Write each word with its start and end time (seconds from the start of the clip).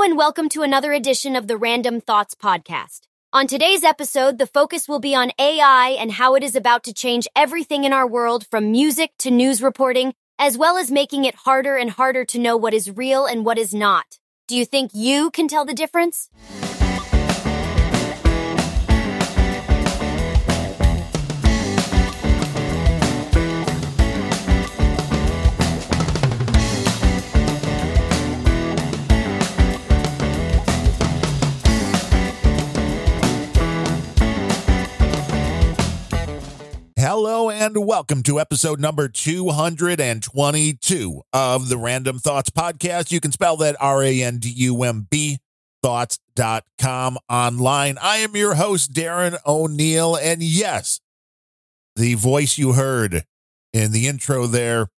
And 0.00 0.16
welcome 0.16 0.48
to 0.50 0.62
another 0.62 0.94
edition 0.94 1.36
of 1.36 1.48
the 1.48 1.58
Random 1.58 2.00
Thoughts 2.00 2.34
Podcast. 2.34 3.00
On 3.30 3.46
today's 3.46 3.84
episode, 3.84 4.38
the 4.38 4.46
focus 4.46 4.88
will 4.88 5.00
be 5.00 5.14
on 5.14 5.32
AI 5.38 5.98
and 6.00 6.12
how 6.12 6.34
it 6.34 6.42
is 6.42 6.56
about 6.56 6.82
to 6.84 6.94
change 6.94 7.28
everything 7.36 7.84
in 7.84 7.92
our 7.92 8.06
world 8.06 8.46
from 8.50 8.72
music 8.72 9.10
to 9.18 9.30
news 9.30 9.60
reporting, 9.60 10.14
as 10.38 10.56
well 10.56 10.78
as 10.78 10.90
making 10.90 11.26
it 11.26 11.34
harder 11.34 11.76
and 11.76 11.90
harder 11.90 12.24
to 12.24 12.38
know 12.38 12.56
what 12.56 12.72
is 12.72 12.96
real 12.96 13.26
and 13.26 13.44
what 13.44 13.58
is 13.58 13.74
not. 13.74 14.18
Do 14.46 14.56
you 14.56 14.64
think 14.64 14.92
you 14.94 15.30
can 15.30 15.46
tell 15.46 15.66
the 15.66 15.74
difference? 15.74 16.30
Hello 37.10 37.48
and 37.48 37.86
welcome 37.86 38.22
to 38.24 38.38
episode 38.38 38.80
number 38.80 39.08
222 39.08 41.22
of 41.32 41.70
the 41.70 41.78
Random 41.78 42.18
Thoughts 42.18 42.50
Podcast. 42.50 43.10
You 43.10 43.18
can 43.18 43.32
spell 43.32 43.56
that 43.56 43.76
R 43.80 44.02
A 44.02 44.22
N 44.22 44.36
D 44.36 44.50
U 44.50 44.82
M 44.82 45.06
B 45.08 45.38
thoughts.com 45.82 47.16
online. 47.30 47.96
I 48.02 48.18
am 48.18 48.36
your 48.36 48.56
host, 48.56 48.92
Darren 48.92 49.38
O'Neill. 49.46 50.16
And 50.16 50.42
yes, 50.42 51.00
the 51.96 52.12
voice 52.12 52.58
you 52.58 52.74
heard 52.74 53.24
in 53.72 53.92
the 53.92 54.06
intro 54.06 54.46
there 54.46 54.88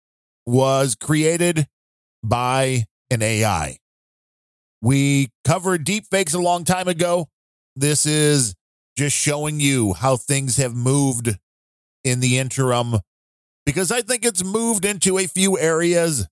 was 0.44 0.96
created 0.96 1.68
by 2.24 2.86
an 3.08 3.22
AI. 3.22 3.76
We 4.82 5.28
covered 5.44 5.86
deepfakes 5.86 6.34
a 6.34 6.40
long 6.40 6.64
time 6.64 6.88
ago. 6.88 7.28
This 7.76 8.04
is 8.04 8.56
just 8.96 9.16
showing 9.16 9.60
you 9.60 9.92
how 9.92 10.16
things 10.16 10.56
have 10.56 10.74
moved 10.74 11.38
in 12.04 12.20
the 12.20 12.38
interim 12.38 12.96
because 13.66 13.92
I 13.92 14.00
think 14.00 14.24
it's 14.24 14.44
moved 14.44 14.84
into 14.84 15.18
a 15.18 15.26
few 15.26 15.58
areas 15.58 16.26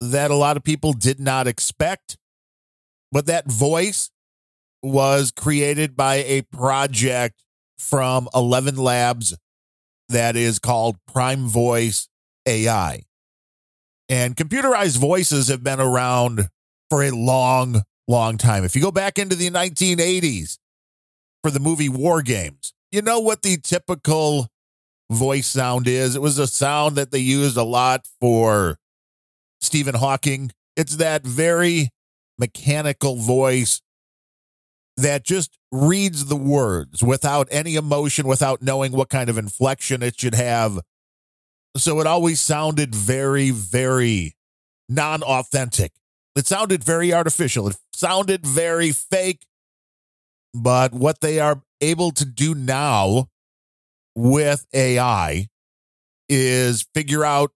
that 0.00 0.30
a 0.30 0.36
lot 0.36 0.56
of 0.56 0.64
people 0.64 0.92
did 0.92 1.20
not 1.20 1.46
expect. 1.46 2.16
But 3.12 3.26
that 3.26 3.50
voice 3.50 4.10
was 4.82 5.30
created 5.30 5.96
by 5.96 6.16
a 6.16 6.42
project 6.42 7.44
from 7.78 8.28
11 8.34 8.76
Labs 8.76 9.36
that 10.08 10.34
is 10.34 10.58
called 10.58 10.96
Prime 11.06 11.46
Voice 11.46 12.08
AI. 12.46 13.02
And 14.08 14.34
computerized 14.34 14.98
voices 14.98 15.48
have 15.48 15.62
been 15.62 15.80
around 15.80 16.48
for 16.90 17.02
a 17.02 17.10
long, 17.10 17.82
long 18.08 18.38
time. 18.38 18.64
If 18.64 18.74
you 18.74 18.82
go 18.82 18.90
back 18.90 19.18
into 19.18 19.36
the 19.36 19.50
1980s 19.50 20.58
for 21.42 21.50
the 21.50 21.60
movie 21.60 21.88
War 21.88 22.22
Games, 22.22 22.74
you 22.90 23.02
know 23.02 23.20
what 23.20 23.42
the 23.42 23.56
typical 23.56 24.48
voice 25.12 25.46
sound 25.46 25.86
is. 25.86 26.16
It 26.16 26.22
was 26.22 26.38
a 26.38 26.46
sound 26.46 26.96
that 26.96 27.10
they 27.10 27.18
used 27.18 27.56
a 27.56 27.62
lot 27.62 28.06
for 28.20 28.78
Stephen 29.60 29.94
Hawking. 29.94 30.50
It's 30.76 30.96
that 30.96 31.22
very 31.24 31.90
mechanical 32.38 33.16
voice 33.16 33.80
that 34.96 35.24
just 35.24 35.56
reads 35.70 36.26
the 36.26 36.36
words 36.36 37.02
without 37.02 37.48
any 37.50 37.76
emotion, 37.76 38.26
without 38.26 38.62
knowing 38.62 38.92
what 38.92 39.08
kind 39.08 39.30
of 39.30 39.38
inflection 39.38 40.02
it 40.02 40.18
should 40.18 40.34
have. 40.34 40.80
So 41.76 42.00
it 42.00 42.06
always 42.06 42.40
sounded 42.40 42.94
very, 42.94 43.50
very 43.50 44.34
non 44.88 45.22
authentic. 45.22 45.92
It 46.36 46.46
sounded 46.46 46.84
very 46.84 47.12
artificial. 47.12 47.68
It 47.68 47.76
sounded 47.92 48.46
very 48.46 48.92
fake. 48.92 49.46
But 50.54 50.92
what 50.92 51.20
they 51.20 51.40
are 51.40 51.62
able 51.80 52.10
to 52.12 52.24
do 52.26 52.54
now 52.54 53.28
with 54.14 54.66
AI 54.72 55.48
is 56.28 56.86
figure 56.94 57.24
out 57.24 57.52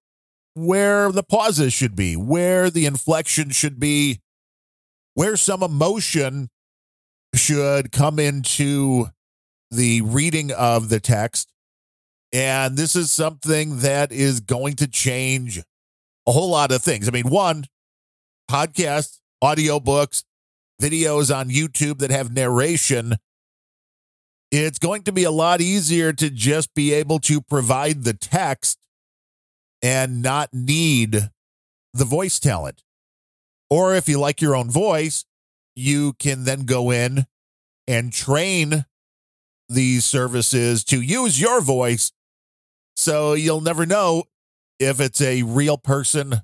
where 0.54 1.12
the 1.12 1.22
pauses 1.22 1.72
should 1.72 1.94
be, 1.94 2.16
where 2.16 2.70
the 2.70 2.86
inflection 2.86 3.50
should 3.50 3.78
be, 3.78 4.20
where 5.14 5.36
some 5.36 5.62
emotion 5.62 6.48
should 7.34 7.92
come 7.92 8.18
into 8.18 9.06
the 9.70 10.00
reading 10.02 10.52
of 10.52 10.88
the 10.88 11.00
text. 11.00 11.52
And 12.32 12.76
this 12.76 12.96
is 12.96 13.12
something 13.12 13.80
that 13.80 14.12
is 14.12 14.40
going 14.40 14.76
to 14.76 14.88
change 14.88 15.62
a 16.26 16.32
whole 16.32 16.50
lot 16.50 16.72
of 16.72 16.82
things. 16.82 17.08
I 17.08 17.12
mean, 17.12 17.28
one, 17.28 17.64
podcasts, 18.50 19.20
audiobooks, 19.42 20.24
videos 20.80 21.34
on 21.34 21.48
YouTube 21.48 21.98
that 21.98 22.10
have 22.10 22.32
narration 22.32 23.16
it's 24.64 24.78
going 24.78 25.02
to 25.02 25.12
be 25.12 25.24
a 25.24 25.30
lot 25.30 25.60
easier 25.60 26.12
to 26.12 26.30
just 26.30 26.74
be 26.74 26.92
able 26.92 27.18
to 27.20 27.40
provide 27.40 28.04
the 28.04 28.14
text 28.14 28.78
and 29.82 30.22
not 30.22 30.50
need 30.52 31.30
the 31.92 32.04
voice 32.04 32.38
talent. 32.38 32.82
Or 33.68 33.94
if 33.94 34.08
you 34.08 34.18
like 34.18 34.40
your 34.40 34.54
own 34.54 34.70
voice, 34.70 35.24
you 35.74 36.14
can 36.14 36.44
then 36.44 36.64
go 36.64 36.90
in 36.90 37.26
and 37.86 38.12
train 38.12 38.84
these 39.68 40.04
services 40.04 40.84
to 40.84 41.00
use 41.00 41.40
your 41.40 41.60
voice 41.60 42.12
so 42.96 43.34
you'll 43.34 43.60
never 43.60 43.84
know 43.84 44.24
if 44.78 45.00
it's 45.00 45.20
a 45.20 45.42
real 45.42 45.76
person 45.76 46.34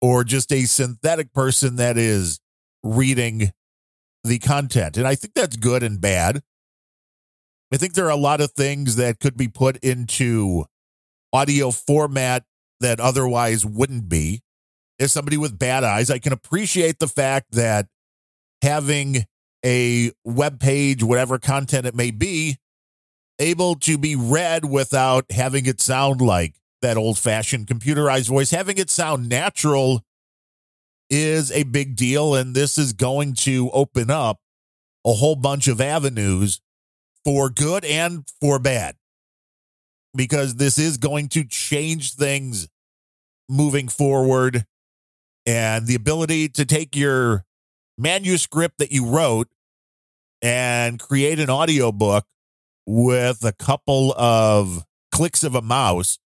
or 0.00 0.24
just 0.24 0.52
a 0.52 0.64
synthetic 0.64 1.32
person 1.32 1.76
that 1.76 1.96
is 1.96 2.40
reading 2.82 3.52
the 4.24 4.38
content. 4.38 4.96
And 4.96 5.06
I 5.06 5.14
think 5.14 5.34
that's 5.34 5.56
good 5.56 5.82
and 5.82 6.00
bad. 6.00 6.42
I 7.72 7.78
think 7.78 7.94
there 7.94 8.06
are 8.06 8.10
a 8.10 8.16
lot 8.16 8.42
of 8.42 8.52
things 8.52 8.96
that 8.96 9.18
could 9.18 9.36
be 9.36 9.48
put 9.48 9.78
into 9.78 10.66
audio 11.32 11.70
format 11.70 12.44
that 12.80 13.00
otherwise 13.00 13.64
wouldn't 13.64 14.10
be. 14.10 14.42
As 15.00 15.10
somebody 15.10 15.38
with 15.38 15.58
bad 15.58 15.82
eyes, 15.82 16.10
I 16.10 16.18
can 16.18 16.34
appreciate 16.34 16.98
the 16.98 17.08
fact 17.08 17.52
that 17.52 17.86
having 18.60 19.24
a 19.64 20.12
web 20.22 20.60
page, 20.60 21.02
whatever 21.02 21.38
content 21.38 21.86
it 21.86 21.94
may 21.94 22.10
be, 22.10 22.58
able 23.38 23.74
to 23.76 23.96
be 23.96 24.14
read 24.16 24.66
without 24.66 25.24
having 25.30 25.64
it 25.64 25.80
sound 25.80 26.20
like 26.20 26.54
that 26.82 26.98
old 26.98 27.18
fashioned 27.18 27.68
computerized 27.68 28.28
voice, 28.28 28.50
having 28.50 28.76
it 28.76 28.90
sound 28.90 29.28
natural 29.28 30.02
is 31.08 31.50
a 31.52 31.62
big 31.62 31.96
deal. 31.96 32.34
And 32.34 32.54
this 32.54 32.76
is 32.76 32.92
going 32.92 33.32
to 33.34 33.70
open 33.70 34.10
up 34.10 34.40
a 35.06 35.14
whole 35.14 35.36
bunch 35.36 35.68
of 35.68 35.80
avenues 35.80 36.60
for 37.24 37.50
good 37.50 37.84
and 37.84 38.24
for 38.40 38.58
bad. 38.58 38.96
Because 40.14 40.56
this 40.56 40.78
is 40.78 40.98
going 40.98 41.28
to 41.30 41.44
change 41.44 42.14
things 42.14 42.68
moving 43.48 43.88
forward. 43.88 44.66
And 45.46 45.86
the 45.86 45.94
ability 45.94 46.48
to 46.50 46.64
take 46.64 46.94
your 46.94 47.44
manuscript 47.98 48.78
that 48.78 48.92
you 48.92 49.06
wrote 49.06 49.48
and 50.40 50.98
create 50.98 51.38
an 51.38 51.50
audiobook 51.50 52.26
with 52.86 53.44
a 53.44 53.52
couple 53.52 54.12
of 54.12 54.84
clicks 55.12 55.44
of 55.44 55.54
a 55.54 55.62
mouse. 55.62 56.18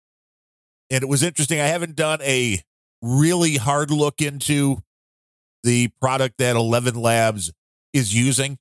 And 0.91 1.03
it 1.03 1.09
was 1.09 1.23
interesting 1.23 1.61
i 1.61 1.67
haven't 1.67 1.97
done 1.97 2.21
a 2.23 2.63
really 3.03 3.57
hard 3.57 3.91
look 3.91 4.21
into 4.21 4.79
the 5.63 5.89
product 6.01 6.39
that 6.39 6.57
11 6.57 6.95
labs 6.95 7.53
is 7.93 8.15
using 8.15 8.59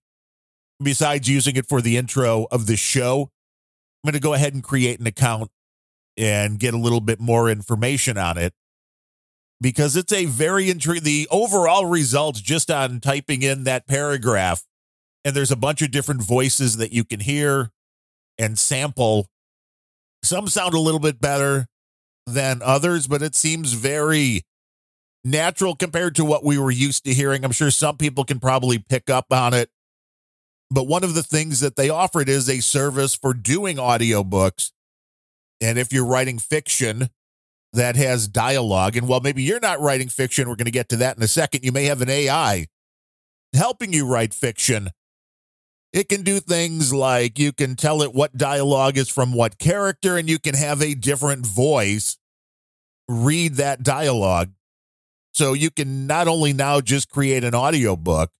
besides 0.83 1.29
using 1.29 1.55
it 1.55 1.67
for 1.67 1.81
the 1.81 1.97
intro 1.97 2.47
of 2.51 2.67
the 2.67 2.77
show, 2.77 3.29
I'm 4.03 4.09
going 4.09 4.13
to 4.13 4.19
go 4.19 4.33
ahead 4.33 4.53
and 4.53 4.63
create 4.63 4.99
an 4.99 5.07
account 5.07 5.49
and 6.17 6.59
get 6.59 6.73
a 6.73 6.77
little 6.77 7.01
bit 7.01 7.19
more 7.19 7.49
information 7.49 8.17
on 8.17 8.37
it 8.37 8.53
because 9.61 9.95
it's 9.95 10.11
a 10.11 10.25
very 10.25 10.69
intriguing. 10.69 11.03
The 11.03 11.27
overall 11.31 11.85
results 11.85 12.41
just 12.41 12.69
on 12.69 12.99
typing 12.99 13.41
in 13.41 13.63
that 13.63 13.87
paragraph, 13.87 14.63
and 15.23 15.35
there's 15.35 15.51
a 15.51 15.55
bunch 15.55 15.81
of 15.81 15.91
different 15.91 16.21
voices 16.21 16.77
that 16.77 16.91
you 16.91 17.03
can 17.03 17.21
hear 17.21 17.71
and 18.37 18.59
sample. 18.59 19.27
Some 20.21 20.47
sound 20.47 20.73
a 20.73 20.79
little 20.79 20.99
bit 20.99 21.19
better 21.19 21.67
than 22.27 22.61
others, 22.63 23.07
but 23.07 23.21
it 23.21 23.35
seems 23.35 23.73
very 23.73 24.43
natural 25.23 25.75
compared 25.75 26.15
to 26.15 26.25
what 26.25 26.43
we 26.43 26.57
were 26.57 26.71
used 26.71 27.05
to 27.05 27.13
hearing. 27.13 27.45
I'm 27.45 27.51
sure 27.51 27.71
some 27.71 27.97
people 27.97 28.23
can 28.23 28.39
probably 28.39 28.79
pick 28.79 29.09
up 29.09 29.27
on 29.31 29.53
it 29.53 29.69
but 30.73 30.87
one 30.87 31.03
of 31.03 31.13
the 31.13 31.23
things 31.23 31.59
that 31.59 31.75
they 31.75 31.89
offered 31.89 32.27
is 32.27 32.49
a 32.49 32.59
service 32.59 33.13
for 33.13 33.33
doing 33.33 33.77
audiobooks. 33.77 34.71
And 35.61 35.77
if 35.77 35.93
you're 35.93 36.05
writing 36.05 36.39
fiction 36.39 37.09
that 37.73 37.95
has 37.95 38.27
dialogue, 38.27 38.97
and 38.97 39.07
well, 39.07 39.19
maybe 39.19 39.43
you're 39.43 39.59
not 39.59 39.79
writing 39.79 40.09
fiction, 40.09 40.49
we're 40.49 40.55
going 40.55 40.65
to 40.65 40.71
get 40.71 40.89
to 40.89 40.95
that 40.97 41.15
in 41.15 41.21
a 41.23 41.27
second, 41.27 41.63
you 41.63 41.71
may 41.71 41.85
have 41.85 42.01
an 42.01 42.09
AI 42.09 42.67
helping 43.53 43.93
you 43.93 44.07
write 44.07 44.33
fiction. 44.33 44.89
It 45.91 46.09
can 46.09 46.23
do 46.23 46.39
things 46.39 46.91
like 46.91 47.37
you 47.37 47.53
can 47.53 47.75
tell 47.75 48.01
it 48.01 48.15
what 48.15 48.35
dialogue 48.35 48.97
is 48.97 49.09
from 49.09 49.31
what 49.31 49.59
character, 49.59 50.17
and 50.17 50.27
you 50.27 50.39
can 50.39 50.55
have 50.55 50.81
a 50.81 50.95
different 50.95 51.45
voice 51.45 52.17
read 53.07 53.55
that 53.55 53.83
dialogue. 53.83 54.51
So 55.33 55.53
you 55.53 55.69
can 55.69 56.07
not 56.07 56.27
only 56.27 56.51
now 56.51 56.81
just 56.81 57.09
create 57.09 57.43
an 57.43 57.53
audiobook, 57.53 58.31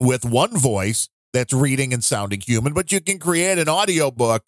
with 0.00 0.24
one 0.24 0.56
voice 0.56 1.08
that's 1.32 1.52
reading 1.52 1.92
and 1.92 2.02
sounding 2.02 2.40
human, 2.40 2.72
but 2.72 2.92
you 2.92 3.00
can 3.00 3.18
create 3.18 3.58
an 3.58 3.68
audiobook 3.68 4.42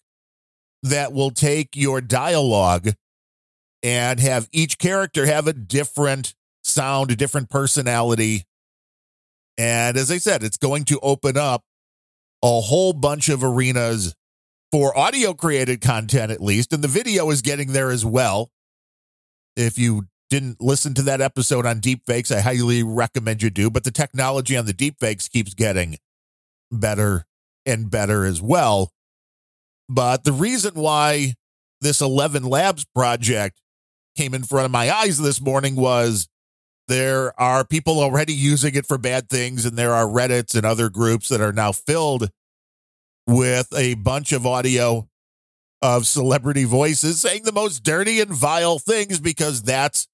that 0.83 1.13
will 1.13 1.31
take 1.31 1.75
your 1.75 2.01
dialogue 2.01 2.89
and 3.83 4.19
have 4.19 4.47
each 4.51 4.77
character 4.77 5.25
have 5.25 5.47
a 5.47 5.53
different 5.53 6.35
sound, 6.63 7.11
a 7.11 7.15
different 7.15 7.49
personality. 7.49 8.45
And 9.57 9.97
as 9.97 10.11
I 10.11 10.17
said, 10.17 10.43
it's 10.43 10.57
going 10.57 10.85
to 10.85 10.99
open 11.01 11.37
up 11.37 11.63
a 12.43 12.61
whole 12.61 12.93
bunch 12.93 13.29
of 13.29 13.43
arenas 13.43 14.15
for 14.71 14.97
audio 14.97 15.33
created 15.33 15.81
content, 15.81 16.31
at 16.31 16.41
least. 16.41 16.73
And 16.73 16.83
the 16.83 16.87
video 16.87 17.29
is 17.29 17.41
getting 17.41 17.73
there 17.73 17.91
as 17.91 18.05
well. 18.05 18.49
If 19.55 19.77
you 19.77 20.07
didn't 20.29 20.61
listen 20.61 20.93
to 20.93 21.01
that 21.03 21.19
episode 21.19 21.65
on 21.65 21.81
deepfakes, 21.81 22.35
I 22.35 22.39
highly 22.39 22.83
recommend 22.83 23.43
you 23.43 23.49
do. 23.49 23.69
But 23.69 23.83
the 23.83 23.91
technology 23.91 24.55
on 24.55 24.65
the 24.65 24.73
deepfakes 24.73 25.29
keeps 25.29 25.53
getting 25.53 25.97
better 26.71 27.25
and 27.65 27.91
better 27.91 28.25
as 28.25 28.41
well. 28.41 28.91
But 29.89 30.23
the 30.23 30.31
reason 30.31 30.73
why 30.75 31.33
this 31.81 32.01
11 32.01 32.43
Labs 32.43 32.85
project 32.95 33.59
came 34.15 34.33
in 34.33 34.43
front 34.43 34.65
of 34.65 34.71
my 34.71 34.91
eyes 34.91 35.17
this 35.17 35.41
morning 35.41 35.75
was 35.75 36.27
there 36.87 37.39
are 37.39 37.65
people 37.65 37.99
already 37.99 38.33
using 38.33 38.75
it 38.75 38.85
for 38.85 38.97
bad 38.97 39.29
things, 39.29 39.65
and 39.65 39.77
there 39.77 39.93
are 39.93 40.05
Reddits 40.05 40.55
and 40.55 40.65
other 40.65 40.89
groups 40.89 41.29
that 41.29 41.41
are 41.41 41.53
now 41.53 41.71
filled 41.71 42.29
with 43.27 43.67
a 43.75 43.93
bunch 43.95 44.31
of 44.31 44.45
audio 44.45 45.07
of 45.81 46.05
celebrity 46.05 46.63
voices 46.63 47.19
saying 47.21 47.43
the 47.43 47.51
most 47.51 47.83
dirty 47.83 48.19
and 48.19 48.31
vile 48.31 48.77
things 48.77 49.19
because 49.19 49.63
that's 49.63 50.07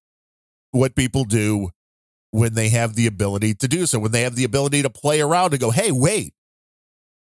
what 0.70 0.94
people 0.94 1.24
do 1.24 1.70
when 2.30 2.54
they 2.54 2.68
have 2.68 2.94
the 2.94 3.06
ability 3.06 3.54
to 3.54 3.68
do 3.68 3.86
so, 3.86 3.98
when 3.98 4.12
they 4.12 4.22
have 4.22 4.36
the 4.36 4.44
ability 4.44 4.82
to 4.82 4.90
play 4.90 5.20
around 5.20 5.52
and 5.52 5.60
go, 5.60 5.70
hey, 5.70 5.90
wait, 5.90 6.32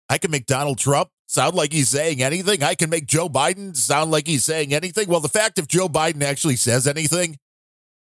I 0.09 0.17
can 0.17 0.31
make 0.31 0.45
Donald 0.45 0.77
Trump 0.77 1.09
sound 1.27 1.55
like 1.55 1.73
he's 1.73 1.89
saying 1.89 2.23
anything. 2.23 2.63
I 2.63 2.75
can 2.75 2.89
make 2.89 3.05
Joe 3.07 3.27
Biden 3.27 3.75
sound 3.75 4.11
like 4.11 4.27
he's 4.27 4.45
saying 4.45 4.73
anything. 4.73 5.09
Well, 5.09 5.19
the 5.19 5.27
fact 5.27 5.59
if 5.59 5.67
Joe 5.67 5.89
Biden 5.89 6.21
actually 6.23 6.55
says 6.55 6.87
anything 6.87 7.37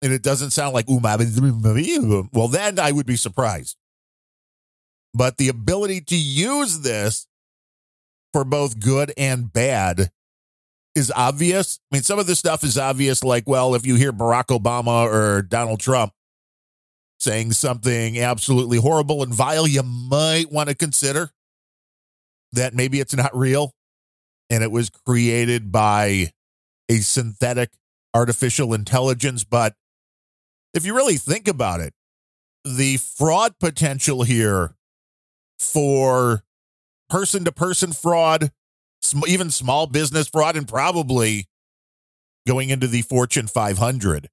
and 0.02 0.13
it 0.13 0.22
doesn't 0.22 0.52
sound 0.52 0.74
like, 0.74 0.86
well, 0.88 2.48
then 2.48 2.80
I 2.80 2.92
would 2.92 3.06
be 3.07 3.16
surprised. 3.16 3.78
But 5.13 5.38
the 5.38 5.50
ability 5.50 6.02
to 6.02 6.16
use 6.16 6.81
this 6.81 7.28
for 8.34 8.44
both 8.44 8.80
good 8.80 9.13
and 9.18 9.51
bad 9.51 10.12
is 10.94 11.12
obvious. 11.16 11.80
I 11.92 11.96
mean, 11.96 12.04
some 12.04 12.19
of 12.19 12.28
this 12.28 12.38
stuff 12.40 12.63
is 12.63 12.78
obvious, 12.78 13.24
like, 13.24 13.48
well, 13.48 13.75
if 13.75 13.86
you 13.86 13.96
hear 13.96 14.13
Barack 14.13 14.48
Obama 14.48 15.06
or 15.12 15.42
Donald 15.42 15.80
Trump 15.80 16.12
saying 17.19 17.54
something 17.54 18.19
absolutely 18.19 18.78
horrible 18.78 19.24
and 19.24 19.34
vile, 19.34 19.68
you 19.68 19.81
might 19.84 20.51
want 20.51 20.69
to 20.69 20.75
consider 20.75 21.31
that 22.56 22.74
maybe 22.74 23.00
it's 23.00 23.16
not 23.16 23.36
real 23.36 23.72
and 24.50 24.63
it 24.63 24.72
was 24.72 24.90
created 24.90 25.72
by 25.72 26.31
a 26.90 26.98
synthetic 26.98 27.72
artificial 28.13 28.74
intelligence. 28.74 29.44
But 29.44 29.74
if 30.74 30.86
you 30.86 30.96
really 30.96 31.18
think 31.18 31.48
about 31.48 31.80
it, 31.80 31.94
the 32.63 32.98
fraud 32.98 33.54
potential 33.60 34.24
here 34.24 34.75
for 35.60 36.44
person 37.10 37.46
to 37.46 37.52
person 37.52 37.94
fraud, 37.94 38.52
even 39.28 39.51
small 39.51 39.88
business 39.88 40.28
fraud, 40.28 40.56
and 40.56 40.68
probably 40.68 41.48
going 42.48 42.69
into 42.69 42.88
the 42.88 43.01
Fortune 43.04 43.48
500. 43.48 44.30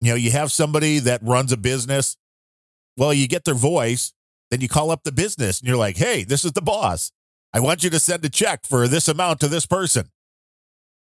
You 0.00 0.10
know, 0.10 0.16
you 0.16 0.30
have 0.32 0.52
somebody 0.52 0.98
that 0.98 1.22
runs 1.22 1.52
a 1.52 1.56
business. 1.56 2.16
Well, 2.96 3.12
you 3.12 3.26
get 3.26 3.44
their 3.44 3.54
voice 3.54 4.12
then 4.50 4.60
you 4.60 4.68
call 4.68 4.90
up 4.90 5.04
the 5.04 5.12
business 5.12 5.60
and 5.60 5.68
you're 5.68 5.76
like, 5.76 5.96
hey, 5.96 6.24
this 6.24 6.44
is 6.44 6.52
the 6.52 6.62
boss. 6.62 7.10
I 7.52 7.60
want 7.60 7.84
you 7.84 7.90
to 7.90 8.00
send 8.00 8.24
a 8.24 8.28
check 8.28 8.66
for 8.66 8.88
this 8.88 9.08
amount 9.08 9.40
to 9.40 9.48
this 9.48 9.66
person. 9.66 10.10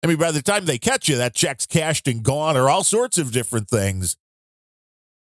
I 0.03 0.07
mean, 0.07 0.17
by 0.17 0.31
the 0.31 0.41
time 0.41 0.65
they 0.65 0.77
catch 0.77 1.09
you, 1.09 1.17
that 1.17 1.33
check's 1.33 1.65
cashed 1.65 2.07
and 2.07 2.23
gone, 2.23 2.55
or 2.55 2.69
all 2.69 2.83
sorts 2.83 3.17
of 3.17 3.31
different 3.31 3.69
things. 3.69 4.15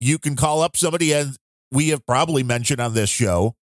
You 0.01 0.19
can 0.19 0.35
call 0.35 0.63
up 0.63 0.77
somebody, 0.77 1.13
and 1.13 1.37
we 1.71 1.91
have 1.91 2.05
probably 2.07 2.43
mentioned 2.43 2.81
on 2.81 2.95
this 2.95 3.11
show, 3.11 3.55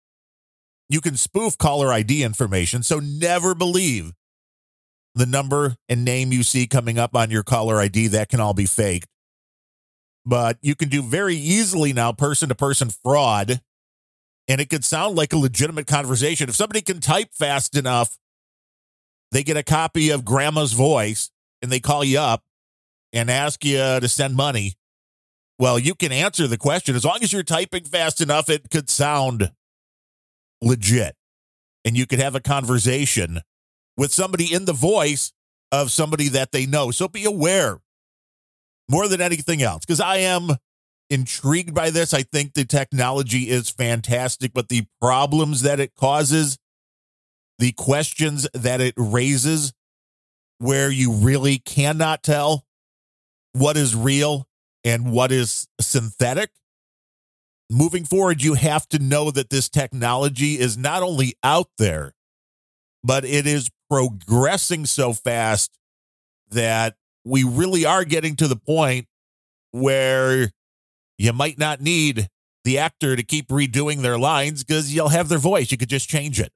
you 0.87 1.01
can 1.01 1.17
spoof 1.17 1.57
caller 1.57 1.91
ID 1.91 2.23
information. 2.23 2.83
So 2.83 2.99
never 2.99 3.53
believe 3.53 4.13
the 5.15 5.25
number 5.25 5.75
and 5.87 6.05
name 6.05 6.31
you 6.31 6.43
see 6.43 6.67
coming 6.67 6.97
up 6.97 7.15
on 7.15 7.29
your 7.29 7.43
caller 7.43 7.79
ID. 7.79 8.07
That 8.07 8.29
can 8.29 8.39
all 8.39 8.53
be 8.53 8.65
faked. 8.65 9.09
But 10.25 10.57
you 10.61 10.75
can 10.75 10.89
do 10.89 11.01
very 11.01 11.35
easily 11.35 11.91
now 11.91 12.11
person 12.11 12.49
to 12.49 12.55
person 12.55 12.89
fraud 12.89 13.61
and 14.49 14.59
it 14.59 14.69
could 14.69 14.83
sound 14.83 15.15
like 15.15 15.31
a 15.31 15.37
legitimate 15.37 15.87
conversation. 15.87 16.49
If 16.49 16.55
somebody 16.55 16.81
can 16.81 16.99
type 16.99 17.29
fast 17.33 17.77
enough, 17.77 18.17
they 19.31 19.43
get 19.43 19.55
a 19.55 19.63
copy 19.63 20.09
of 20.09 20.25
grandma's 20.25 20.73
voice 20.73 21.29
and 21.61 21.71
they 21.71 21.79
call 21.79 22.03
you 22.03 22.19
up 22.19 22.43
and 23.13 23.29
ask 23.29 23.63
you 23.63 23.77
to 23.77 24.07
send 24.09 24.35
money. 24.35 24.73
Well, 25.59 25.77
you 25.77 25.93
can 25.93 26.11
answer 26.11 26.47
the 26.47 26.57
question 26.57 26.95
as 26.95 27.05
long 27.05 27.19
as 27.21 27.31
you're 27.31 27.43
typing 27.43 27.83
fast 27.83 28.21
enough, 28.21 28.49
it 28.49 28.69
could 28.71 28.89
sound 28.89 29.51
legit. 30.61 31.15
And 31.85 31.95
you 31.95 32.05
could 32.05 32.19
have 32.19 32.35
a 32.35 32.41
conversation 32.41 33.41
with 33.95 34.11
somebody 34.11 34.51
in 34.51 34.65
the 34.65 34.73
voice 34.73 35.31
of 35.71 35.91
somebody 35.91 36.27
that 36.29 36.51
they 36.51 36.65
know. 36.65 36.91
So 36.91 37.07
be 37.07 37.25
aware 37.25 37.79
more 38.89 39.07
than 39.07 39.21
anything 39.21 39.61
else, 39.61 39.85
because 39.85 40.01
I 40.01 40.17
am 40.17 40.49
intrigued 41.09 41.73
by 41.73 41.89
this. 41.89 42.13
I 42.13 42.23
think 42.23 42.53
the 42.53 42.65
technology 42.65 43.49
is 43.49 43.69
fantastic, 43.69 44.53
but 44.53 44.69
the 44.69 44.85
problems 45.01 45.61
that 45.61 45.79
it 45.79 45.95
causes, 45.95 46.57
the 47.57 47.71
questions 47.73 48.47
that 48.53 48.81
it 48.81 48.93
raises, 48.97 49.73
where 50.59 50.91
you 50.91 51.13
really 51.13 51.57
cannot 51.57 52.21
tell 52.21 52.65
what 53.53 53.77
is 53.77 53.95
real 53.95 54.47
and 54.83 55.11
what 55.11 55.31
is 55.31 55.67
synthetic. 55.79 56.51
Moving 57.71 58.03
forward, 58.03 58.43
you 58.43 58.55
have 58.55 58.87
to 58.89 58.99
know 58.99 59.31
that 59.31 59.49
this 59.49 59.69
technology 59.69 60.59
is 60.59 60.77
not 60.77 61.03
only 61.03 61.35
out 61.43 61.69
there, 61.77 62.13
but 63.03 63.23
it 63.25 63.47
is 63.47 63.69
progressing 63.89 64.85
so 64.85 65.13
fast 65.13 65.77
that 66.49 66.95
we 67.23 67.43
really 67.43 67.85
are 67.85 68.03
getting 68.03 68.35
to 68.37 68.47
the 68.47 68.55
point 68.55 69.07
where 69.71 70.51
you 71.19 71.33
might 71.33 71.59
not 71.59 71.81
need 71.81 72.29
the 72.63 72.77
actor 72.79 73.15
to 73.15 73.23
keep 73.23 73.49
redoing 73.49 74.01
their 74.01 74.17
lines 74.17 74.63
because 74.63 74.93
you'll 74.93 75.09
have 75.09 75.27
their 75.29 75.37
voice. 75.37 75.71
You 75.71 75.77
could 75.77 75.89
just 75.89 76.09
change 76.09 76.39
it. 76.39 76.51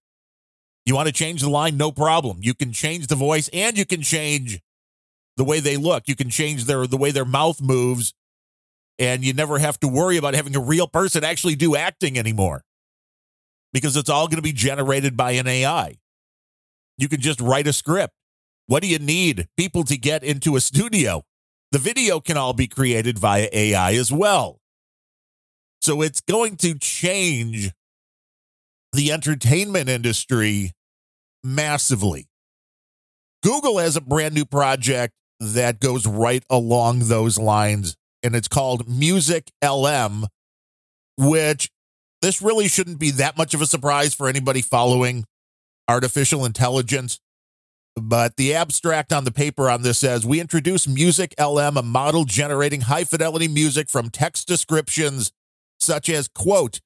You 0.86 0.96
want 0.96 1.08
to 1.08 1.14
change 1.14 1.42
the 1.42 1.50
line? 1.50 1.78
No 1.78 1.92
problem. 1.92 2.38
You 2.42 2.54
can 2.54 2.72
change 2.72 3.08
the 3.08 3.16
voice 3.16 3.50
and 3.54 3.78
you 3.78 3.86
can 3.86 4.02
change 4.02 4.60
the 5.38 5.44
way 5.44 5.60
they 5.60 5.78
look. 5.78 6.08
You 6.08 6.16
can 6.16 6.30
change 6.30 6.66
their 6.66 6.88
the 6.88 6.98
way 6.98 7.12
their 7.12 7.26
mouth 7.26 7.62
moves, 7.62 8.14
and 8.98 9.24
you 9.24 9.34
never 9.34 9.60
have 9.60 9.80
to 9.82 9.88
worry 9.88 10.18
about 10.18 10.34
having 10.34 10.56
a 10.56 10.62
real 10.62 10.88
person 10.88 11.24
actually 11.24 11.56
do 11.56 11.76
acting 11.76 12.18
anymore 12.18 12.64
because 13.74 13.98
it's 13.98 14.10
all 14.10 14.28
going 14.28 14.38
to 14.38 14.44
be 14.44 14.54
generated 14.54 15.18
by 15.18 15.32
an 15.32 15.48
AI. 15.48 15.98
You 16.98 17.10
can 17.10 17.20
just 17.20 17.42
write 17.42 17.68
a 17.68 17.74
script. 17.74 18.14
What 18.68 18.82
do 18.82 18.88
you 18.88 19.00
need 19.00 19.48
people 19.58 19.84
to 19.86 19.98
get 19.98 20.24
into 20.24 20.56
a 20.56 20.62
studio? 20.62 21.24
The 21.74 21.80
video 21.80 22.20
can 22.20 22.38
all 22.38 22.54
be 22.54 22.68
created 22.68 23.18
via 23.18 23.50
AI 23.52 23.94
as 23.94 24.12
well. 24.12 24.60
So 25.82 26.04
it's 26.04 26.22
going 26.22 26.58
to 26.58 26.78
change 26.78 27.72
the 28.92 29.12
entertainment 29.12 29.90
industry 29.90 30.74
massively. 31.44 32.28
Google 33.42 33.80
has 33.80 33.96
a 33.96 34.02
brand 34.02 34.36
new 34.36 34.46
project 34.46 35.14
that 35.40 35.80
goes 35.80 36.06
right 36.06 36.44
along 36.48 37.00
those 37.00 37.40
lines, 37.40 37.96
and 38.22 38.36
it's 38.36 38.48
called 38.48 38.88
Music 38.88 39.50
LM, 39.66 40.28
which 41.18 41.72
this 42.22 42.40
really 42.40 42.68
shouldn't 42.68 43.00
be 43.00 43.10
that 43.10 43.36
much 43.36 43.56
of 43.56 43.64
a 43.64 43.66
surprise 43.66 44.14
for 44.14 44.30
anybody 44.30 44.62
following 44.62 45.26
artificial 45.88 46.46
intelligence. 46.46 47.20
But 47.96 48.38
the 48.38 48.56
abstract 48.56 49.14
on 49.14 49.24
the 49.24 49.32
paper 49.32 49.70
on 49.70 49.84
this 49.84 50.00
says 50.00 50.26
we 50.26 50.40
introduce 50.40 50.88
Music 50.88 51.34
LM, 51.40 51.78
a 51.78 51.84
model 51.84 52.26
generating 52.26 52.82
high 52.82 53.04
fidelity 53.04 53.48
music 53.48 53.90
from 53.90 54.10
text 54.10 54.48
descriptions 54.48 55.32
such 55.80 56.10
as, 56.10 56.28
quote, 56.28 56.80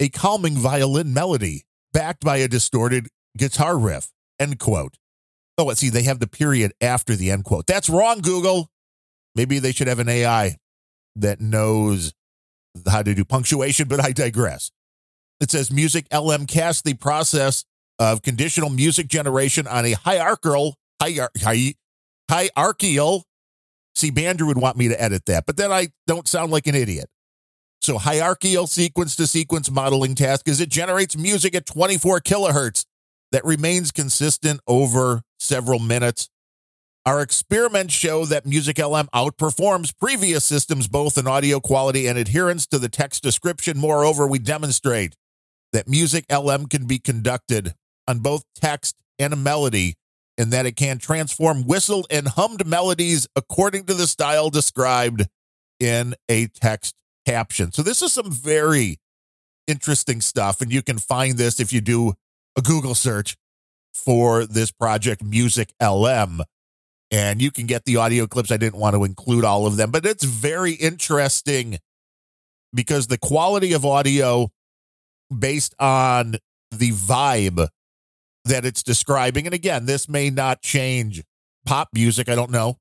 a 0.00 0.08
calming 0.08 0.56
violin 0.56 1.14
melody 1.14 1.62
backed 1.92 2.24
by 2.24 2.38
a 2.38 2.48
distorted 2.48 3.08
guitar 3.38 3.78
riff, 3.78 4.10
end 4.38 4.58
quote. 4.58 4.96
Oh, 5.56 5.64
let's 5.64 5.80
see, 5.80 5.88
they 5.88 6.02
have 6.02 6.18
the 6.18 6.26
period 6.26 6.72
after 6.80 7.14
the 7.14 7.30
end 7.30 7.44
quote. 7.44 7.66
That's 7.66 7.88
wrong, 7.88 8.20
Google. 8.20 8.70
Maybe 9.34 9.58
they 9.58 9.72
should 9.72 9.86
have 9.86 10.00
an 10.00 10.08
AI 10.08 10.56
that 11.16 11.40
knows 11.40 12.12
how 12.88 13.02
to 13.02 13.14
do 13.14 13.24
punctuation, 13.24 13.88
but 13.88 14.04
I 14.04 14.12
digress. 14.12 14.70
It 15.40 15.50
says 15.50 15.70
Music 15.70 16.06
LM 16.12 16.46
cast 16.46 16.84
the 16.84 16.94
process 16.94 17.64
of 17.98 18.22
conditional 18.22 18.70
music 18.70 19.08
generation 19.08 19.66
on 19.66 19.84
a 19.84 19.92
hierarchical, 19.92 20.76
hier, 21.02 21.30
hi, 21.38 21.74
hierarchical. 22.30 23.24
See, 23.94 24.10
Bandrew 24.10 24.48
would 24.48 24.58
want 24.58 24.76
me 24.76 24.88
to 24.88 25.00
edit 25.00 25.26
that, 25.26 25.46
but 25.46 25.56
then 25.56 25.70
I 25.70 25.88
don't 26.06 26.26
sound 26.26 26.50
like 26.50 26.66
an 26.66 26.74
idiot. 26.74 27.08
So, 27.80 27.98
hierarchical 27.98 28.66
sequence 28.66 29.14
to 29.16 29.26
sequence 29.26 29.70
modeling 29.70 30.14
task 30.14 30.48
is 30.48 30.60
it 30.60 30.70
generates 30.70 31.16
music 31.16 31.54
at 31.54 31.66
24 31.66 32.20
kilohertz 32.20 32.86
that 33.30 33.44
remains 33.44 33.92
consistent 33.92 34.60
over 34.66 35.22
several 35.38 35.78
minutes. 35.78 36.30
Our 37.06 37.20
experiments 37.20 37.92
show 37.92 38.24
that 38.24 38.46
Music 38.46 38.78
LM 38.78 39.08
outperforms 39.14 39.92
previous 40.00 40.42
systems 40.44 40.88
both 40.88 41.18
in 41.18 41.26
audio 41.26 41.60
quality 41.60 42.06
and 42.06 42.16
adherence 42.16 42.66
to 42.68 42.78
the 42.78 42.88
text 42.88 43.22
description. 43.22 43.76
Moreover, 43.76 44.26
we 44.26 44.38
demonstrate 44.38 45.14
that 45.74 45.86
Music 45.86 46.24
LM 46.32 46.66
can 46.66 46.86
be 46.86 46.98
conducted 46.98 47.74
on 48.06 48.18
both 48.18 48.44
text 48.54 48.96
and 49.18 49.32
a 49.32 49.36
melody, 49.36 49.94
in 50.36 50.50
that 50.50 50.66
it 50.66 50.76
can 50.76 50.98
transform 50.98 51.64
whistled 51.64 52.06
and 52.10 52.28
hummed 52.28 52.66
melodies 52.66 53.28
according 53.36 53.84
to 53.84 53.94
the 53.94 54.06
style 54.06 54.50
described 54.50 55.26
in 55.78 56.14
a 56.28 56.48
text 56.48 56.94
caption. 57.26 57.72
So, 57.72 57.82
this 57.82 58.02
is 58.02 58.12
some 58.12 58.30
very 58.30 58.98
interesting 59.66 60.20
stuff, 60.20 60.60
and 60.60 60.72
you 60.72 60.82
can 60.82 60.98
find 60.98 61.38
this 61.38 61.60
if 61.60 61.72
you 61.72 61.80
do 61.80 62.14
a 62.56 62.62
Google 62.62 62.94
search 62.94 63.36
for 63.94 64.44
this 64.44 64.70
project, 64.70 65.22
Music 65.22 65.72
LM. 65.80 66.42
And 67.10 67.40
you 67.40 67.52
can 67.52 67.66
get 67.66 67.84
the 67.84 67.96
audio 67.96 68.26
clips. 68.26 68.50
I 68.50 68.56
didn't 68.56 68.80
want 68.80 68.96
to 68.96 69.04
include 69.04 69.44
all 69.44 69.66
of 69.66 69.76
them, 69.76 69.92
but 69.92 70.04
it's 70.04 70.24
very 70.24 70.72
interesting 70.72 71.78
because 72.74 73.06
the 73.06 73.18
quality 73.18 73.72
of 73.72 73.84
audio 73.84 74.48
based 75.36 75.74
on 75.78 76.36
the 76.72 76.90
vibe 76.90 77.68
that 78.44 78.64
it's 78.64 78.82
describing. 78.82 79.46
And 79.46 79.54
again, 79.54 79.86
this 79.86 80.08
may 80.08 80.30
not 80.30 80.62
change 80.62 81.22
pop 81.64 81.88
music. 81.94 82.28
I 82.28 82.34
don't 82.34 82.50
know 82.50 82.78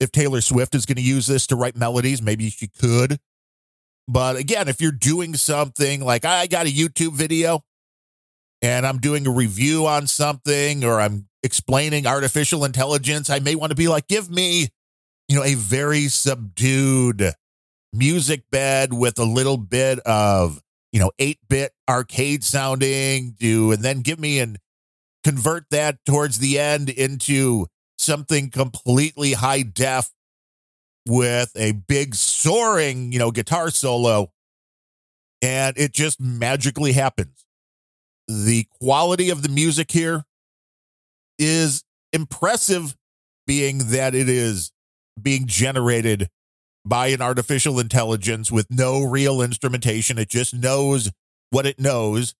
if 0.00 0.12
Taylor 0.12 0.40
Swift 0.40 0.74
is 0.74 0.86
going 0.86 0.96
to 0.96 1.02
use 1.02 1.26
this 1.26 1.46
to 1.48 1.56
write 1.56 1.76
melodies. 1.76 2.22
Maybe 2.22 2.50
she 2.50 2.68
could. 2.68 3.18
But 4.08 4.36
again, 4.36 4.68
if 4.68 4.80
you're 4.80 4.92
doing 4.92 5.34
something 5.34 6.00
like 6.00 6.24
I 6.24 6.46
got 6.46 6.66
a 6.66 6.70
YouTube 6.70 7.12
video 7.12 7.64
and 8.62 8.86
I'm 8.86 8.98
doing 8.98 9.26
a 9.26 9.30
review 9.30 9.86
on 9.86 10.06
something 10.06 10.84
or 10.84 11.00
I'm 11.00 11.28
explaining 11.42 12.06
artificial 12.06 12.64
intelligence, 12.64 13.30
I 13.30 13.40
may 13.40 13.54
want 13.54 13.70
to 13.70 13.76
be 13.76 13.88
like, 13.88 14.06
give 14.06 14.30
me, 14.30 14.68
you 15.28 15.36
know, 15.36 15.42
a 15.42 15.54
very 15.54 16.08
subdued 16.08 17.32
music 17.92 18.44
bed 18.50 18.92
with 18.92 19.18
a 19.18 19.24
little 19.24 19.56
bit 19.56 19.98
of, 20.00 20.62
you 20.92 21.00
know, 21.00 21.10
8 21.18 21.38
bit 21.48 21.72
arcade 21.88 22.44
sounding, 22.44 23.34
do, 23.38 23.72
and 23.72 23.82
then 23.82 24.02
give 24.02 24.20
me 24.20 24.38
and 24.38 24.58
convert 25.26 25.64
that 25.72 25.98
towards 26.06 26.38
the 26.38 26.56
end 26.56 26.88
into 26.88 27.66
something 27.98 28.48
completely 28.48 29.32
high 29.32 29.62
def 29.62 30.08
with 31.04 31.50
a 31.56 31.72
big 31.72 32.14
soaring, 32.14 33.10
you 33.10 33.18
know, 33.18 33.32
guitar 33.32 33.70
solo. 33.70 34.30
And 35.42 35.76
it 35.76 35.92
just 35.92 36.20
magically 36.20 36.92
happens. 36.92 37.44
The 38.28 38.68
quality 38.80 39.28
of 39.28 39.42
the 39.42 39.48
music 39.48 39.90
here 39.90 40.24
is 41.40 41.82
impressive, 42.12 42.96
being 43.48 43.90
that 43.90 44.14
it 44.14 44.28
is 44.28 44.70
being 45.20 45.48
generated 45.48 46.30
by 46.84 47.08
an 47.08 47.20
artificial 47.20 47.80
intelligence 47.80 48.52
with 48.52 48.68
no 48.70 49.02
real 49.02 49.42
instrumentation. 49.42 50.18
It 50.18 50.28
just 50.28 50.54
knows 50.54 51.10
what 51.50 51.66
it 51.66 51.80
knows 51.80 52.36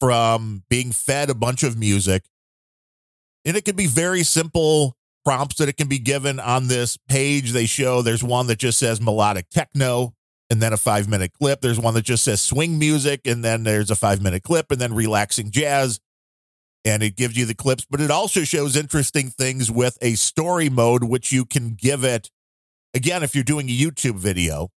from 0.00 0.64
being 0.68 0.92
fed 0.92 1.30
a 1.30 1.34
bunch 1.34 1.62
of 1.62 1.78
music. 1.78 2.24
And 3.44 3.56
it 3.56 3.64
can 3.64 3.76
be 3.76 3.86
very 3.86 4.22
simple 4.22 4.96
prompts 5.24 5.56
that 5.56 5.68
it 5.68 5.76
can 5.76 5.88
be 5.88 5.98
given 5.98 6.38
on 6.38 6.68
this 6.68 6.96
page. 7.08 7.52
They 7.52 7.66
show 7.66 8.02
there's 8.02 8.22
one 8.22 8.46
that 8.48 8.58
just 8.58 8.78
says 8.78 9.00
melodic 9.00 9.50
techno 9.50 10.14
and 10.50 10.60
then 10.60 10.72
a 10.72 10.76
five 10.76 11.08
minute 11.08 11.32
clip. 11.32 11.60
There's 11.60 11.80
one 11.80 11.94
that 11.94 12.04
just 12.04 12.24
says 12.24 12.40
swing 12.40 12.78
music 12.78 13.22
and 13.26 13.44
then 13.44 13.64
there's 13.64 13.90
a 13.90 13.96
five 13.96 14.22
minute 14.22 14.42
clip 14.42 14.70
and 14.70 14.80
then 14.80 14.94
relaxing 14.94 15.50
jazz. 15.50 16.00
And 16.84 17.02
it 17.02 17.16
gives 17.16 17.36
you 17.36 17.46
the 17.46 17.54
clips, 17.54 17.84
but 17.90 18.00
it 18.00 18.12
also 18.12 18.44
shows 18.44 18.76
interesting 18.76 19.28
things 19.30 19.68
with 19.68 19.98
a 20.00 20.14
story 20.14 20.70
mode, 20.70 21.02
which 21.02 21.32
you 21.32 21.44
can 21.44 21.74
give 21.74 22.04
it. 22.04 22.30
Again, 22.94 23.24
if 23.24 23.34
you're 23.34 23.42
doing 23.42 23.68
a 23.68 23.76
YouTube 23.76 24.14
video, 24.14 24.70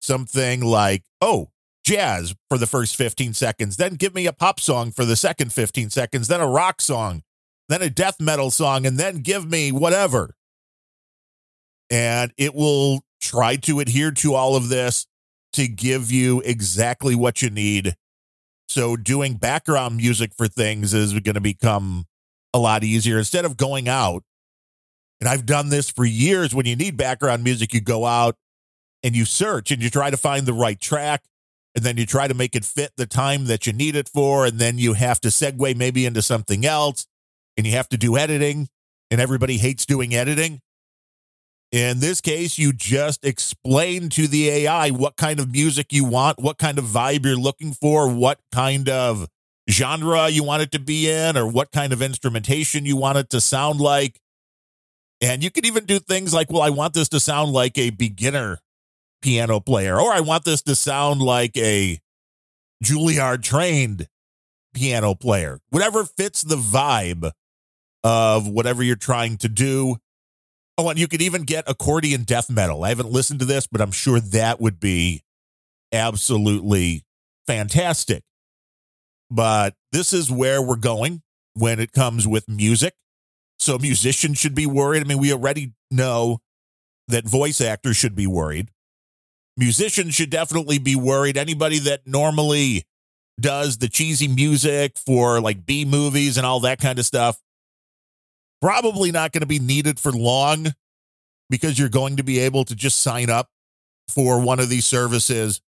something 0.00 0.60
like, 0.60 1.02
oh, 1.20 1.50
jazz 1.90 2.34
for 2.48 2.56
the 2.56 2.66
first 2.66 2.94
15 2.96 3.34
seconds, 3.34 3.76
then 3.76 3.94
give 3.94 4.14
me 4.14 4.26
a 4.26 4.32
pop 4.32 4.60
song 4.60 4.92
for 4.92 5.04
the 5.04 5.16
second 5.16 5.52
15 5.52 5.90
seconds, 5.90 6.28
then 6.28 6.40
a 6.40 6.46
rock 6.46 6.80
song, 6.80 7.22
then 7.68 7.82
a 7.82 7.90
death 7.90 8.20
metal 8.20 8.50
song, 8.50 8.86
and 8.86 8.98
then 8.98 9.18
give 9.18 9.50
me 9.50 9.72
whatever. 9.72 10.34
And 11.90 12.32
it 12.38 12.54
will 12.54 13.02
try 13.20 13.56
to 13.56 13.80
adhere 13.80 14.12
to 14.12 14.34
all 14.34 14.54
of 14.54 14.68
this 14.68 15.06
to 15.54 15.66
give 15.66 16.12
you 16.12 16.40
exactly 16.44 17.16
what 17.16 17.42
you 17.42 17.50
need. 17.50 17.96
So, 18.68 18.96
doing 18.96 19.34
background 19.34 19.96
music 19.96 20.30
for 20.36 20.46
things 20.46 20.94
is 20.94 21.12
going 21.12 21.34
to 21.34 21.40
become 21.40 22.04
a 22.54 22.60
lot 22.60 22.84
easier 22.84 23.18
instead 23.18 23.44
of 23.44 23.56
going 23.56 23.88
out. 23.88 24.22
And 25.20 25.28
I've 25.28 25.44
done 25.44 25.70
this 25.70 25.90
for 25.90 26.04
years. 26.04 26.54
When 26.54 26.66
you 26.66 26.76
need 26.76 26.96
background 26.96 27.42
music, 27.42 27.74
you 27.74 27.80
go 27.80 28.06
out 28.06 28.36
and 29.02 29.16
you 29.16 29.24
search 29.24 29.72
and 29.72 29.82
you 29.82 29.90
try 29.90 30.10
to 30.10 30.16
find 30.16 30.46
the 30.46 30.52
right 30.52 30.80
track 30.80 31.24
and 31.74 31.84
then 31.84 31.96
you 31.96 32.06
try 32.06 32.26
to 32.26 32.34
make 32.34 32.56
it 32.56 32.64
fit 32.64 32.92
the 32.96 33.06
time 33.06 33.46
that 33.46 33.66
you 33.66 33.72
need 33.72 33.94
it 33.96 34.08
for 34.08 34.44
and 34.46 34.58
then 34.58 34.78
you 34.78 34.94
have 34.94 35.20
to 35.20 35.28
segue 35.28 35.76
maybe 35.76 36.04
into 36.06 36.22
something 36.22 36.66
else 36.66 37.06
and 37.56 37.66
you 37.66 37.72
have 37.72 37.88
to 37.88 37.96
do 37.96 38.16
editing 38.16 38.68
and 39.10 39.20
everybody 39.20 39.58
hates 39.58 39.86
doing 39.86 40.14
editing. 40.14 40.60
In 41.70 42.00
this 42.00 42.20
case 42.20 42.58
you 42.58 42.72
just 42.72 43.24
explain 43.24 44.08
to 44.10 44.26
the 44.26 44.48
ai 44.48 44.90
what 44.90 45.16
kind 45.16 45.38
of 45.38 45.52
music 45.52 45.92
you 45.92 46.04
want 46.04 46.40
what 46.40 46.58
kind 46.58 46.78
of 46.78 46.84
vibe 46.84 47.24
you're 47.24 47.36
looking 47.36 47.72
for 47.72 48.08
what 48.08 48.40
kind 48.50 48.88
of 48.88 49.28
genre 49.70 50.28
you 50.28 50.42
want 50.42 50.62
it 50.62 50.72
to 50.72 50.80
be 50.80 51.08
in 51.08 51.36
or 51.36 51.46
what 51.46 51.70
kind 51.70 51.92
of 51.92 52.02
instrumentation 52.02 52.84
you 52.84 52.96
want 52.96 53.18
it 53.18 53.30
to 53.30 53.40
sound 53.40 53.80
like. 53.80 54.20
And 55.20 55.44
you 55.44 55.50
can 55.50 55.64
even 55.64 55.84
do 55.84 56.00
things 56.00 56.34
like 56.34 56.50
well 56.50 56.62
i 56.62 56.70
want 56.70 56.94
this 56.94 57.08
to 57.10 57.20
sound 57.20 57.52
like 57.52 57.78
a 57.78 57.90
beginner 57.90 58.58
piano 59.22 59.60
player, 59.60 59.98
or 60.00 60.12
I 60.12 60.20
want 60.20 60.44
this 60.44 60.62
to 60.62 60.74
sound 60.74 61.22
like 61.22 61.56
a 61.56 61.98
Juilliard 62.82 63.42
trained 63.42 64.08
piano 64.74 65.14
player. 65.14 65.60
Whatever 65.70 66.04
fits 66.04 66.42
the 66.42 66.56
vibe 66.56 67.30
of 68.02 68.48
whatever 68.48 68.82
you're 68.82 68.96
trying 68.96 69.36
to 69.38 69.48
do. 69.48 69.96
Oh, 70.78 70.88
and 70.88 70.98
you 70.98 71.08
could 71.08 71.20
even 71.20 71.42
get 71.42 71.68
accordion 71.68 72.22
death 72.22 72.48
metal. 72.48 72.84
I 72.84 72.88
haven't 72.88 73.10
listened 73.10 73.40
to 73.40 73.46
this, 73.46 73.66
but 73.66 73.80
I'm 73.80 73.90
sure 73.90 74.18
that 74.18 74.60
would 74.60 74.80
be 74.80 75.22
absolutely 75.92 77.04
fantastic. 77.46 78.22
But 79.30 79.74
this 79.92 80.12
is 80.12 80.30
where 80.30 80.62
we're 80.62 80.76
going 80.76 81.22
when 81.54 81.80
it 81.80 81.92
comes 81.92 82.26
with 82.26 82.48
music. 82.48 82.94
So 83.58 83.76
musicians 83.76 84.38
should 84.38 84.54
be 84.54 84.66
worried. 84.66 85.02
I 85.02 85.04
mean, 85.04 85.18
we 85.18 85.32
already 85.32 85.74
know 85.90 86.38
that 87.08 87.28
voice 87.28 87.60
actors 87.60 87.96
should 87.96 88.14
be 88.14 88.26
worried 88.26 88.70
musicians 89.60 90.14
should 90.14 90.30
definitely 90.30 90.78
be 90.78 90.96
worried. 90.96 91.36
Anybody 91.36 91.78
that 91.80 92.00
normally 92.06 92.84
does 93.38 93.78
the 93.78 93.88
cheesy 93.88 94.26
music 94.26 94.96
for 94.98 95.40
like 95.40 95.66
B 95.66 95.84
movies 95.84 96.36
and 96.36 96.46
all 96.46 96.60
that 96.60 96.80
kind 96.80 96.98
of 96.98 97.04
stuff, 97.04 97.38
probably 98.60 99.12
not 99.12 99.32
going 99.32 99.42
to 99.42 99.46
be 99.46 99.58
needed 99.58 100.00
for 100.00 100.10
long 100.10 100.68
because 101.50 101.78
you're 101.78 101.90
going 101.90 102.16
to 102.16 102.24
be 102.24 102.38
able 102.38 102.64
to 102.64 102.74
just 102.74 103.00
sign 103.00 103.28
up 103.28 103.48
for 104.08 104.40
one 104.40 104.60
of 104.60 104.70
these 104.70 104.86
services. 104.86 105.60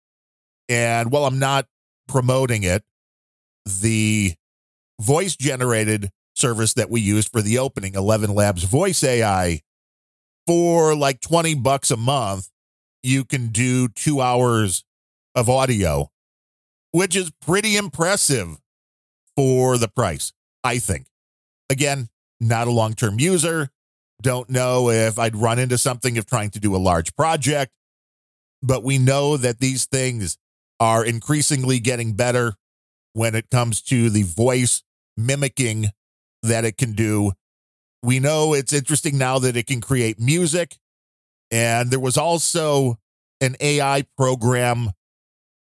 And 0.68 1.12
while 1.12 1.26
I'm 1.26 1.38
not 1.38 1.66
promoting 2.08 2.62
it, 2.62 2.82
the 3.66 4.32
voice 5.00 5.37
generated 5.37 6.11
service 6.34 6.72
that 6.75 6.88
we 6.88 7.00
used 7.02 7.30
for 7.30 7.42
the 7.42 7.58
opening, 7.58 7.94
11 7.94 8.34
Labs 8.34 8.64
Voice 8.64 9.04
AI, 9.04 9.61
for 10.46 10.94
like 10.94 11.20
20 11.20 11.56
bucks 11.56 11.90
a 11.90 11.96
month 11.96 12.49
you 13.02 13.25
can 13.25 13.49
do 13.49 13.88
two 13.88 14.21
hours 14.21 14.85
of 15.35 15.49
audio, 15.49 16.11
which 16.92 17.16
is 17.16 17.30
pretty 17.40 17.76
impressive 17.76 18.59
for 19.37 19.78
the 19.78 19.88
price, 19.88 20.32
I 20.62 20.78
think. 20.78 21.06
Again, 21.71 22.09
not 22.40 22.68
a 22.68 22.73
long 22.73 22.94
term 22.94 23.18
user. 23.18 23.71
Don't 24.21 24.49
know 24.50 24.90
if 24.90 25.18
I'd 25.18 25.35
run 25.35 25.59
into 25.59 25.78
something 25.78 26.16
if 26.16 26.26
trying 26.26 26.50
to 26.50 26.61
do 26.61 26.76
a 26.76 26.78
large 26.78 27.14
project, 27.16 27.73
but 28.62 28.85
we 28.85 28.99
know 28.99 29.37
that 29.37 29.59
these 29.59 29.87
things 29.87 30.38
are 30.78 31.04
increasingly 31.04 31.80
getting 31.80 32.12
better 32.12 32.54
when 33.14 33.35
it 33.35 33.50
comes 33.50 33.82
to 33.82 34.11
the 34.11 34.23
voice 34.23 34.82
mimicking 35.16 35.90
that 36.42 36.64
it 36.64 36.76
can 36.76 36.92
do. 36.92 37.32
We 38.02 38.21
know 38.21 38.54
it's 38.54 38.73
interesting 38.73 39.18
now 39.18 39.38
that 39.40 39.56
it 39.56 39.66
can 39.66 39.80
create 39.80 40.21
music 40.21 40.76
and 41.52 41.90
there 41.90 42.00
was 42.00 42.16
also 42.16 42.99
an 43.42 43.56
AI 43.61 44.04
program, 44.16 44.90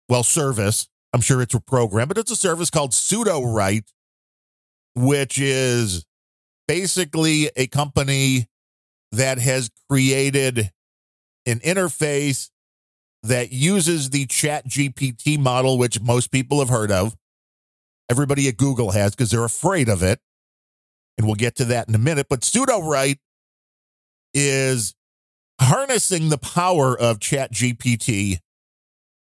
well, 0.09 0.23
service. 0.23 0.89
I'm 1.13 1.21
sure 1.21 1.43
it's 1.43 1.55
a 1.55 1.61
program, 1.61 2.09
but 2.09 2.19
it's 2.19 2.31
a 2.31 2.37
service 2.37 2.71
called 2.71 2.91
Sudowrite, 2.91 3.93
which 4.97 5.39
is 5.39 6.07
basically 6.67 7.51
a 7.55 7.67
company 7.67 8.49
that 9.13 9.39
has 9.39 9.71
created 9.89 10.73
an 11.47 11.61
interface 11.61 12.51
that 13.23 13.53
uses 13.53 14.11
the 14.11 14.27
Chat 14.27 14.67
GPT 14.67 15.39
model, 15.39 15.79
which 15.79 16.01
most 16.01 16.33
people 16.33 16.59
have 16.59 16.71
heard 16.71 16.91
of. 16.91 17.15
Everybody 18.11 18.49
at 18.49 18.57
Google 18.57 18.91
has 18.93 19.13
because 19.13 19.31
they're 19.31 19.45
afraid 19.45 19.89
of 19.89 20.03
it. 20.03 20.21
And 21.17 21.27
we'll 21.27 21.37
get 21.37 21.57
to 21.57 21.65
that 21.67 21.89
in 21.89 21.95
a 21.95 21.99
minute. 21.99 22.27
But 22.29 22.41
Sudowrite 22.41 23.19
is 24.33 24.95
harnessing 25.61 26.29
the 26.29 26.39
power 26.39 26.99
of 26.99 27.21
Chat 27.21 27.53
GPT 27.53 28.39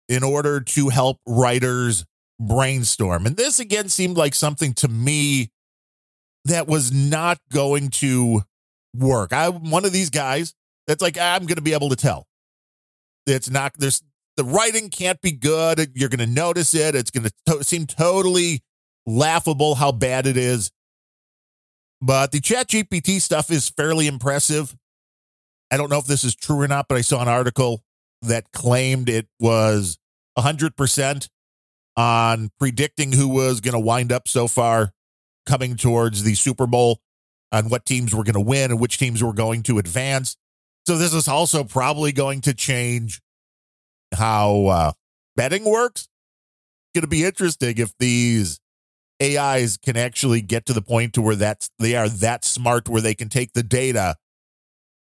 in 0.08 0.22
order 0.22 0.60
to 0.60 0.88
help 0.88 1.18
writers 1.26 2.04
brainstorm. 2.40 3.26
And 3.26 3.36
this 3.36 3.58
again 3.58 3.88
seemed 3.88 4.16
like 4.16 4.34
something 4.34 4.74
to 4.74 4.88
me 4.88 5.50
that 6.44 6.66
was 6.66 6.92
not 6.92 7.38
going 7.52 7.88
to 7.90 8.42
work. 8.94 9.32
I'm 9.32 9.70
one 9.70 9.84
of 9.84 9.92
these 9.92 10.10
guys 10.10 10.54
that's 10.86 11.02
like, 11.02 11.16
I'm 11.16 11.46
going 11.46 11.56
to 11.56 11.62
be 11.62 11.72
able 11.72 11.88
to 11.90 11.96
tell. 11.96 12.26
It's 13.26 13.48
not, 13.48 13.72
there's, 13.78 14.02
the 14.36 14.44
writing 14.44 14.90
can't 14.90 15.20
be 15.20 15.32
good. 15.32 15.92
You're 15.94 16.08
going 16.08 16.26
to 16.26 16.34
notice 16.34 16.74
it. 16.74 16.94
It's 16.94 17.10
going 17.10 17.30
to 17.46 17.64
seem 17.64 17.86
totally 17.86 18.60
laughable 19.06 19.76
how 19.76 19.92
bad 19.92 20.26
it 20.26 20.36
is. 20.36 20.70
But 22.00 22.32
the 22.32 22.40
Chat 22.40 22.68
GPT 22.68 23.20
stuff 23.20 23.50
is 23.50 23.68
fairly 23.68 24.08
impressive. 24.08 24.74
I 25.72 25.78
don't 25.78 25.90
know 25.90 25.98
if 25.98 26.06
this 26.06 26.22
is 26.22 26.36
true 26.36 26.60
or 26.60 26.68
not, 26.68 26.86
but 26.86 26.98
I 26.98 27.00
saw 27.00 27.22
an 27.22 27.28
article 27.28 27.82
that 28.20 28.52
claimed 28.52 29.08
it 29.08 29.26
was 29.40 29.98
100% 30.38 31.28
on 31.96 32.50
predicting 32.58 33.12
who 33.12 33.28
was 33.28 33.60
going 33.60 33.72
to 33.72 33.80
wind 33.80 34.12
up 34.12 34.28
so 34.28 34.46
far 34.46 34.92
coming 35.46 35.76
towards 35.76 36.22
the 36.22 36.34
Super 36.34 36.66
Bowl, 36.66 37.00
on 37.52 37.68
what 37.68 37.84
teams 37.84 38.14
were 38.14 38.24
going 38.24 38.34
to 38.34 38.40
win 38.40 38.70
and 38.70 38.80
which 38.80 38.98
teams 38.98 39.22
were 39.22 39.32
going 39.32 39.62
to 39.64 39.78
advance. 39.78 40.36
So 40.86 40.96
this 40.96 41.14
is 41.14 41.28
also 41.28 41.64
probably 41.64 42.12
going 42.12 42.40
to 42.42 42.54
change 42.54 43.20
how 44.12 44.66
uh, 44.66 44.92
betting 45.36 45.64
works. 45.64 46.02
It's 46.02 47.00
going 47.00 47.02
to 47.02 47.08
be 47.08 47.24
interesting 47.24 47.78
if 47.78 47.92
these 47.98 48.58
AIs 49.22 49.76
can 49.76 49.96
actually 49.96 50.40
get 50.40 50.66
to 50.66 50.72
the 50.72 50.82
point 50.82 51.14
to 51.14 51.22
where 51.22 51.36
that's 51.36 51.70
they 51.78 51.94
are 51.94 52.08
that 52.08 52.44
smart 52.44 52.88
where 52.88 53.00
they 53.00 53.14
can 53.14 53.28
take 53.28 53.52
the 53.52 53.62
data 53.62 54.16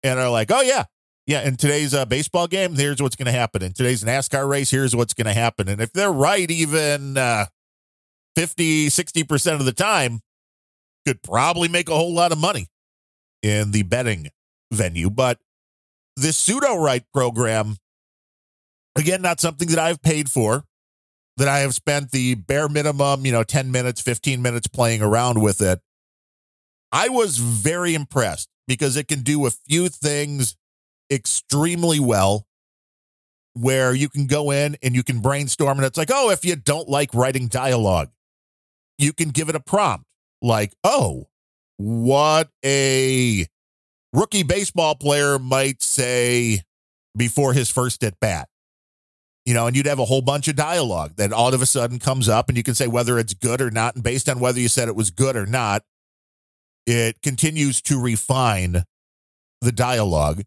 and 0.03 0.19
are 0.19 0.31
like, 0.31 0.51
oh 0.51 0.63
yeah, 0.63 0.85
yeah. 1.27 1.47
In 1.47 1.57
today's 1.57 1.95
uh, 1.95 2.05
baseball 2.05 2.47
game, 2.47 2.75
here's 2.75 3.01
what's 3.01 3.17
going 3.17 3.27
to 3.27 3.33
happen. 3.33 3.63
In 3.63 3.73
today's 3.73 4.03
NASCAR 4.03 4.49
race, 4.49 4.71
here's 4.71 4.95
what's 4.95 5.15
going 5.15 5.27
to 5.27 5.35
happen. 5.35 5.69
And 5.69 5.81
if 5.81 5.93
they're 5.93 6.13
right, 6.13 6.51
even 6.51 7.17
uh, 7.17 7.47
50, 8.37 8.89
60% 8.89 9.55
of 9.55 9.65
the 9.65 9.73
time, 9.73 10.21
could 11.07 11.23
probably 11.23 11.69
make 11.69 11.89
a 11.89 11.95
whole 11.95 12.15
lot 12.15 12.33
of 12.33 12.39
money 12.39 12.69
in 13.43 13.73
the 13.73 13.83
betting 13.83 14.29
venue. 14.73 15.11
But 15.11 15.39
this 16.17 16.41
Sudowrite 16.49 17.05
program, 17.13 17.77
again, 18.97 19.23
not 19.23 19.41
something 19.41 19.69
that 19.69 19.79
I've 19.79 20.03
paid 20.03 20.31
for, 20.31 20.65
that 21.39 21.49
I 21.49 21.61
have 21.61 21.75
spent 21.75 22.11
the 22.11 22.35
bare 22.35 22.69
minimum, 22.69 23.25
you 23.25 23.33
know, 23.33 23.43
10 23.43 23.71
minutes, 23.71 24.01
15 24.01 24.43
minutes 24.43 24.67
playing 24.67 25.03
around 25.03 25.41
with 25.41 25.61
it. 25.61 25.81
I 26.93 27.09
was 27.09 27.39
very 27.39 27.95
impressed 27.95 28.52
because 28.73 28.97
it 28.97 29.07
can 29.07 29.21
do 29.21 29.45
a 29.45 29.51
few 29.51 29.91
things 29.91 30.57
extremely 31.11 32.01
well 32.01 32.47
where 33.53 33.93
you 33.93 34.09
can 34.09 34.27
go 34.27 34.51
in 34.51 34.79
and 34.83 34.95
you 34.95 35.03
can 35.03 35.21
brainstorm 35.21 35.77
and 35.77 35.87
it's 35.87 35.99
like, 35.99 36.09
oh, 36.11 36.31
if 36.31 36.43
you 36.43 36.57
don't 36.57 36.89
like 36.89 37.13
writing 37.13 37.49
dialogue, 37.49 38.09
you 38.97 39.13
can 39.13 39.29
give 39.29 39.51
it 39.51 39.55
a 39.55 39.61
prompt 39.61 40.07
like, 40.41 40.73
oh, 40.85 41.29
what 41.77 42.49
a 42.65 43.47
rookie 44.15 44.43
baseball 44.43 44.95
player 44.95 45.39
might 45.39 45.83
say 45.83 46.63
before 47.15 47.53
his 47.53 47.71
first 47.71 48.03
at 48.03 48.19
bat. 48.19 48.49
You 49.45 49.53
know, 49.53 49.67
and 49.67 49.77
you'd 49.77 49.85
have 49.85 49.99
a 49.99 50.07
whole 50.07 50.23
bunch 50.23 50.49
of 50.49 50.57
dialogue 50.57 51.17
that 51.17 51.31
all 51.31 51.53
of 51.53 51.61
a 51.61 51.67
sudden 51.67 51.99
comes 51.99 52.27
up, 52.27 52.49
and 52.49 52.57
you 52.57 52.63
can 52.63 52.77
say 52.77 52.87
whether 52.87 53.19
it's 53.19 53.35
good 53.35 53.61
or 53.61 53.71
not. 53.71 53.97
And 53.97 54.05
based 54.05 54.31
on 54.31 54.41
whether 54.41 54.61
you 54.61 54.69
said 54.69 54.89
it 54.89 54.97
was 54.97 55.11
good 55.11 55.37
or 55.37 55.45
not, 55.45 55.83
it 56.87 57.23
continues 57.23 57.81
to 57.83 58.01
refine 58.01 58.85
the 59.61 59.73
dialogue. 59.73 60.43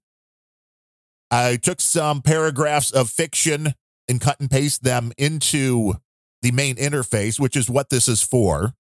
I 1.32 1.58
took 1.58 1.82
some 1.82 2.22
paragraphs 2.22 2.92
of 2.92 3.10
fiction 3.10 3.74
and 4.08 4.22
cut 4.22 4.40
and 4.40 4.50
paste 4.50 4.84
them 4.84 5.12
into 5.18 5.96
the 6.42 6.52
main 6.52 6.76
interface, 6.76 7.40
which 7.40 7.56
is 7.56 7.70
what 7.70 7.90
this 7.90 8.08
is 8.08 8.22
for. 8.22 8.74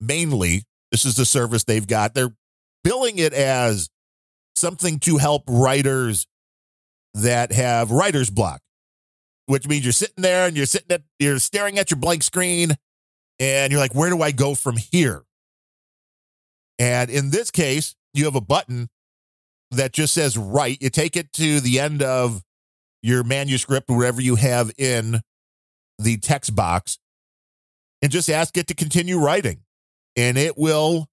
Mainly, 0.00 0.62
this 0.92 1.04
is 1.04 1.16
the 1.16 1.24
service 1.24 1.64
they've 1.64 1.86
got. 1.86 2.14
They're 2.14 2.34
billing 2.84 3.18
it 3.18 3.32
as 3.32 3.90
something 4.54 4.98
to 5.00 5.18
help 5.18 5.44
writers 5.48 6.26
that 7.14 7.52
have 7.52 7.90
writer's 7.90 8.30
block, 8.30 8.60
which 9.46 9.66
means 9.66 9.84
you're 9.84 9.92
sitting 9.92 10.22
there 10.22 10.46
and 10.46 10.56
you're 10.56 10.66
sitting 10.66 10.92
at, 10.92 11.02
you're 11.18 11.38
staring 11.38 11.78
at 11.78 11.90
your 11.90 11.98
blank 11.98 12.22
screen 12.22 12.76
and 13.40 13.72
you're 13.72 13.80
like, 13.80 13.94
where 13.94 14.10
do 14.10 14.22
I 14.22 14.30
go 14.30 14.54
from 14.54 14.76
here? 14.76 15.24
And 16.78 17.10
in 17.10 17.30
this 17.30 17.50
case, 17.50 17.94
you 18.14 18.24
have 18.24 18.36
a 18.36 18.40
button 18.40 18.88
that 19.70 19.92
just 19.92 20.14
says 20.14 20.38
write. 20.38 20.80
You 20.80 20.90
take 20.90 21.16
it 21.16 21.32
to 21.34 21.60
the 21.60 21.80
end 21.80 22.02
of 22.02 22.42
your 23.02 23.22
manuscript, 23.24 23.88
wherever 23.88 24.20
you 24.20 24.36
have 24.36 24.70
in 24.78 25.20
the 25.98 26.16
text 26.18 26.54
box, 26.54 26.98
and 28.02 28.10
just 28.10 28.30
ask 28.30 28.56
it 28.56 28.66
to 28.68 28.74
continue 28.74 29.18
writing. 29.18 29.62
And 30.16 30.36
it 30.36 30.56
will 30.56 31.08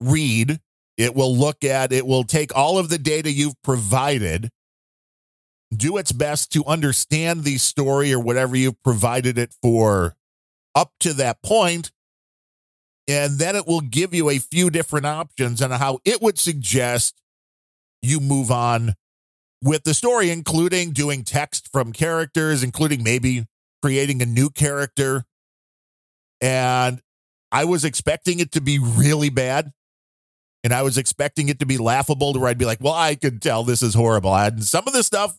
read, 0.00 0.60
it 0.96 1.14
will 1.14 1.34
look 1.36 1.64
at, 1.64 1.92
it 1.92 2.06
will 2.06 2.24
take 2.24 2.54
all 2.56 2.78
of 2.78 2.88
the 2.88 2.98
data 2.98 3.30
you've 3.30 3.60
provided, 3.62 4.50
do 5.74 5.96
its 5.96 6.12
best 6.12 6.52
to 6.52 6.64
understand 6.64 7.44
the 7.44 7.58
story 7.58 8.12
or 8.12 8.20
whatever 8.20 8.56
you've 8.56 8.82
provided 8.82 9.38
it 9.38 9.54
for 9.62 10.14
up 10.74 10.92
to 11.00 11.12
that 11.14 11.42
point, 11.42 11.90
And 13.08 13.38
then 13.38 13.54
it 13.54 13.66
will 13.66 13.80
give 13.80 14.12
you 14.14 14.30
a 14.30 14.38
few 14.38 14.68
different 14.68 15.06
options 15.06 15.62
on 15.62 15.70
how 15.70 16.00
it 16.04 16.20
would 16.20 16.38
suggest 16.38 17.20
you 18.02 18.20
move 18.20 18.50
on 18.50 18.94
with 19.62 19.84
the 19.84 19.94
story, 19.94 20.30
including 20.30 20.92
doing 20.92 21.22
text 21.22 21.70
from 21.72 21.92
characters, 21.92 22.62
including 22.62 23.02
maybe 23.02 23.46
creating 23.82 24.22
a 24.22 24.26
new 24.26 24.50
character. 24.50 25.24
And 26.40 27.00
I 27.52 27.64
was 27.64 27.84
expecting 27.84 28.40
it 28.40 28.52
to 28.52 28.60
be 28.60 28.78
really 28.78 29.30
bad. 29.30 29.72
And 30.64 30.72
I 30.72 30.82
was 30.82 30.98
expecting 30.98 31.48
it 31.48 31.60
to 31.60 31.66
be 31.66 31.78
laughable 31.78 32.32
to 32.32 32.40
where 32.40 32.48
I'd 32.48 32.58
be 32.58 32.64
like, 32.64 32.80
well, 32.80 32.92
I 32.92 33.14
could 33.14 33.40
tell 33.40 33.62
this 33.62 33.82
is 33.82 33.94
horrible. 33.94 34.34
And 34.34 34.64
some 34.64 34.86
of 34.88 34.92
the 34.92 35.04
stuff, 35.04 35.38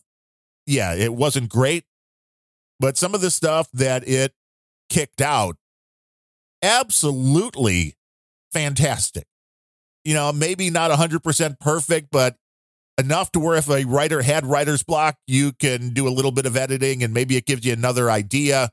yeah, 0.66 0.94
it 0.94 1.12
wasn't 1.12 1.50
great. 1.50 1.84
But 2.80 2.96
some 2.96 3.14
of 3.14 3.20
the 3.20 3.30
stuff 3.30 3.68
that 3.74 4.08
it 4.08 4.32
kicked 4.88 5.20
out, 5.20 5.56
absolutely 6.62 7.94
fantastic. 8.52 9.26
You 10.04 10.14
know, 10.14 10.32
maybe 10.32 10.70
not 10.70 10.90
100% 10.90 11.60
perfect, 11.60 12.08
but 12.10 12.36
enough 12.98 13.30
to 13.32 13.40
where 13.40 13.56
if 13.56 13.68
a 13.68 13.84
writer 13.84 14.22
had 14.22 14.46
writer's 14.46 14.82
block, 14.82 15.16
you 15.26 15.52
can 15.52 15.90
do 15.90 16.08
a 16.08 16.10
little 16.10 16.32
bit 16.32 16.46
of 16.46 16.56
editing 16.56 17.02
and 17.02 17.14
maybe 17.14 17.36
it 17.36 17.46
gives 17.46 17.64
you 17.64 17.72
another 17.72 18.10
idea 18.10 18.70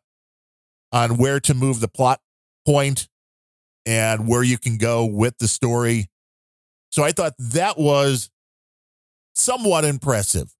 on 0.92 1.18
where 1.18 1.40
to 1.42 1.54
move 1.54 1.80
the 1.80 1.88
plot 1.88 2.20
point 2.66 3.08
and 3.86 4.28
where 4.28 4.44
you 4.44 4.58
can 4.58 4.78
go 4.78 5.06
with 5.06 5.38
the 5.38 5.48
story. 5.48 6.10
So 6.90 7.04
I 7.04 7.12
thought 7.12 7.34
that 7.38 7.78
was 7.78 8.30
somewhat 9.36 9.86
impressive. 9.86 10.56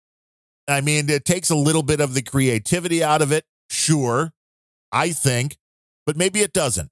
I 0.68 0.82
mean, 0.82 1.10
it 1.10 1.26
takes 1.26 1.50
a 1.50 1.56
little 1.56 1.84
bit 1.84 2.00
of 2.00 2.14
the 2.14 2.22
creativity 2.22 3.04
out 3.04 3.22
of 3.22 3.32
it, 3.32 3.46
sure, 3.70 4.34
I 4.92 5.12
think, 5.12 5.58
but 6.06 6.18
maybe 6.18 6.42
it 6.42 6.54
doesn't. 6.54 6.90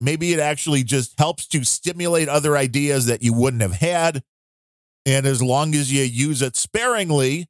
Maybe 0.00 0.32
it 0.32 0.40
actually 0.40 0.84
just 0.84 1.18
helps 1.18 1.46
to 1.48 1.64
stimulate 1.64 2.28
other 2.28 2.56
ideas 2.56 3.06
that 3.06 3.22
you 3.22 3.32
wouldn't 3.32 3.62
have 3.62 3.74
had 3.74 4.22
and 5.06 5.26
as 5.26 5.42
long 5.42 5.74
as 5.74 5.92
you 5.92 6.02
use 6.02 6.40
it 6.40 6.56
sparingly, 6.56 7.48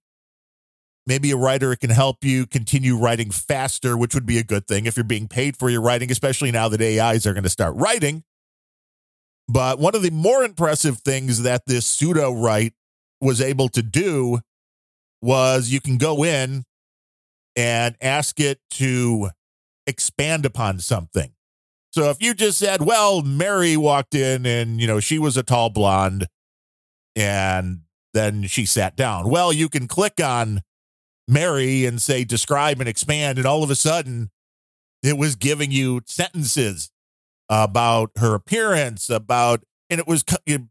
maybe 1.06 1.30
a 1.30 1.36
writer 1.36 1.76
can 1.76 1.90
help 1.90 2.24
you 2.24 2.46
continue 2.46 2.96
writing 2.96 3.30
faster, 3.30 3.96
which 3.96 4.14
would 4.14 4.26
be 4.26 4.38
a 4.38 4.44
good 4.44 4.66
thing 4.66 4.86
if 4.86 4.96
you're 4.96 5.04
being 5.04 5.28
paid 5.28 5.56
for 5.56 5.70
your 5.70 5.80
writing, 5.80 6.10
especially 6.10 6.50
now 6.50 6.68
that 6.68 6.80
AIs 6.80 7.26
are 7.26 7.32
going 7.32 7.44
to 7.44 7.50
start 7.50 7.76
writing. 7.76 8.24
But 9.46 9.78
one 9.78 9.94
of 9.94 10.02
the 10.02 10.10
more 10.10 10.42
impressive 10.42 10.98
things 10.98 11.42
that 11.42 11.66
this 11.66 11.86
Sudowrite 11.96 12.72
was 13.20 13.40
able 13.40 13.68
to 13.70 13.82
do 13.82 14.40
was 15.22 15.70
you 15.70 15.80
can 15.80 15.96
go 15.96 16.24
in 16.24 16.64
and 17.54 17.94
ask 18.00 18.40
it 18.40 18.58
to 18.72 19.30
expand 19.86 20.44
upon 20.44 20.80
something. 20.80 21.34
So 21.94 22.10
if 22.10 22.20
you 22.20 22.34
just 22.34 22.58
said, 22.58 22.82
well, 22.82 23.22
Mary 23.22 23.76
walked 23.76 24.16
in 24.16 24.46
and, 24.46 24.80
you 24.80 24.86
know, 24.88 24.98
she 24.98 25.16
was 25.16 25.36
a 25.36 25.44
tall 25.44 25.70
blonde 25.70 26.26
and 27.14 27.82
then 28.12 28.48
she 28.48 28.66
sat 28.66 28.96
down. 28.96 29.30
Well, 29.30 29.52
you 29.52 29.68
can 29.68 29.86
click 29.86 30.20
on 30.20 30.62
Mary 31.28 31.84
and 31.84 32.02
say 32.02 32.24
describe 32.24 32.80
and 32.80 32.88
expand, 32.88 33.38
and 33.38 33.46
all 33.46 33.62
of 33.62 33.70
a 33.70 33.76
sudden 33.76 34.32
it 35.04 35.16
was 35.16 35.36
giving 35.36 35.70
you 35.70 36.00
sentences 36.04 36.90
about 37.48 38.10
her 38.16 38.34
appearance, 38.34 39.08
about, 39.08 39.62
and 39.88 40.00
it 40.00 40.08
was 40.08 40.24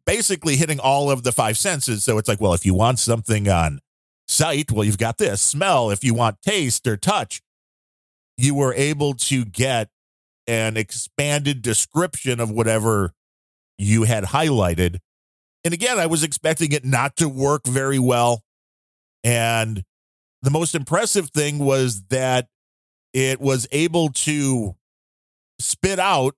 basically 0.06 0.58
hitting 0.58 0.82
all 0.82 1.10
of 1.10 1.24
the 1.24 1.32
five 1.32 1.58
senses. 1.58 2.04
So 2.04 2.18
it's 2.18 2.28
like, 2.28 2.42
well, 2.42 2.54
if 2.54 2.66
you 2.66 2.74
want 2.74 3.00
something 3.00 3.48
on 3.48 3.80
sight, 4.28 4.74
well, 4.74 4.84
you've 4.84 4.98
got 4.98 5.20
this. 5.20 5.42
Smell, 5.42 5.90
if 5.90 6.04
you 6.04 6.14
want 6.14 6.42
taste 6.42 6.86
or 6.86 6.98
touch, 6.98 7.42
you 8.38 8.54
were 8.54 8.74
able 8.74 9.14
to 9.14 9.46
get 9.46 9.88
an 10.48 10.78
expanded 10.78 11.62
description 11.62 12.40
of 12.40 12.52
whatever 12.52 13.14
you 13.78 14.04
had 14.04 14.26
highlighted. 14.26 14.98
And 15.64 15.74
again, 15.74 15.98
I 15.98 16.08
was 16.08 16.24
expecting 16.24 16.72
it 16.72 16.84
not 16.84 17.16
to 17.18 17.30
work 17.30 17.66
very 17.66 18.00
well. 18.00 18.44
And 19.24 19.84
the 20.42 20.52
most 20.52 20.76
impressive 20.76 21.30
thing 21.30 21.60
was 21.60 22.04
that 22.10 22.48
it 23.14 23.40
was 23.40 23.68
able 23.72 24.10
to 24.10 24.76
spit 25.60 26.00
out 26.00 26.36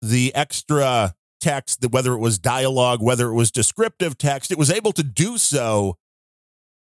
the 0.00 0.34
extra 0.34 1.14
text, 1.40 1.84
whether 1.90 2.14
it 2.14 2.18
was 2.18 2.38
dialogue, 2.38 3.02
whether 3.02 3.28
it 3.28 3.34
was 3.34 3.50
descriptive 3.50 4.16
text, 4.16 4.50
it 4.50 4.58
was 4.58 4.70
able 4.70 4.92
to 4.92 5.02
do 5.02 5.36
so 5.36 5.96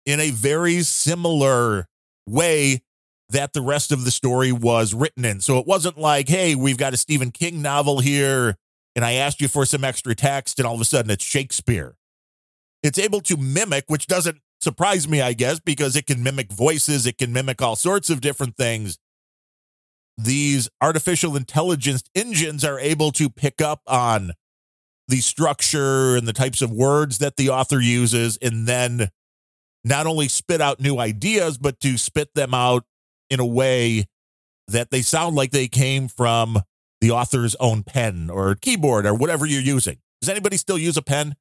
in 0.06 0.20
a 0.20 0.30
very 0.30 0.82
similar 0.82 1.88
way 2.26 2.82
that 3.30 3.52
the 3.52 3.62
rest 3.62 3.90
of 3.90 4.04
the 4.04 4.10
story 4.10 4.52
was 4.52 4.94
written 4.94 5.24
in. 5.24 5.40
So 5.40 5.58
it 5.58 5.66
wasn't 5.66 5.98
like, 5.98 6.28
hey, 6.28 6.54
we've 6.54 6.76
got 6.76 6.94
a 6.94 6.98
Stephen 6.98 7.30
King 7.30 7.62
novel 7.62 8.00
here, 8.00 8.56
and 8.94 9.04
I 9.04 9.12
asked 9.12 9.40
you 9.40 9.48
for 9.48 9.64
some 9.64 9.84
extra 9.84 10.14
text, 10.14 10.58
and 10.58 10.66
all 10.66 10.74
of 10.74 10.80
a 10.80 10.84
sudden 10.84 11.10
it's 11.10 11.24
Shakespeare. 11.24 11.96
It's 12.82 12.98
able 12.98 13.20
to 13.22 13.36
mimic, 13.36 13.84
which 13.86 14.06
doesn't 14.06 14.38
surprise 14.60 15.08
me, 15.08 15.20
I 15.20 15.32
guess, 15.32 15.58
because 15.58 15.96
it 15.96 16.06
can 16.06 16.22
mimic 16.22 16.52
voices, 16.52 17.06
it 17.06 17.18
can 17.18 17.32
mimic 17.32 17.62
all 17.62 17.76
sorts 17.76 18.10
of 18.10 18.20
different 18.20 18.56
things. 18.56 18.98
These 20.16 20.68
artificial 20.80 21.34
intelligence 21.34 22.04
engines 22.14 22.64
are 22.64 22.78
able 22.78 23.10
to 23.12 23.28
pick 23.30 23.60
up 23.60 23.80
on 23.86 24.32
the 25.08 25.20
structure 25.20 26.16
and 26.16 26.26
the 26.26 26.32
types 26.32 26.62
of 26.62 26.70
words 26.70 27.18
that 27.18 27.36
the 27.36 27.48
author 27.48 27.80
uses, 27.80 28.36
and 28.36 28.66
then 28.66 29.10
not 29.82 30.06
only 30.06 30.28
spit 30.28 30.60
out 30.60 30.80
new 30.80 30.98
ideas, 30.98 31.58
but 31.58 31.80
to 31.80 31.98
spit 31.98 32.34
them 32.34 32.54
out 32.54 32.84
in 33.30 33.40
a 33.40 33.46
way 33.46 34.06
that 34.68 34.90
they 34.90 35.02
sound 35.02 35.36
like 35.36 35.50
they 35.50 35.68
came 35.68 36.08
from 36.08 36.60
the 37.00 37.10
author's 37.10 37.54
own 37.56 37.82
pen 37.82 38.30
or 38.30 38.54
keyboard 38.54 39.06
or 39.06 39.14
whatever 39.14 39.44
you're 39.44 39.60
using. 39.60 39.98
Does 40.20 40.30
anybody 40.30 40.56
still 40.56 40.78
use 40.78 40.96
a 40.96 41.02
pen 41.02 41.34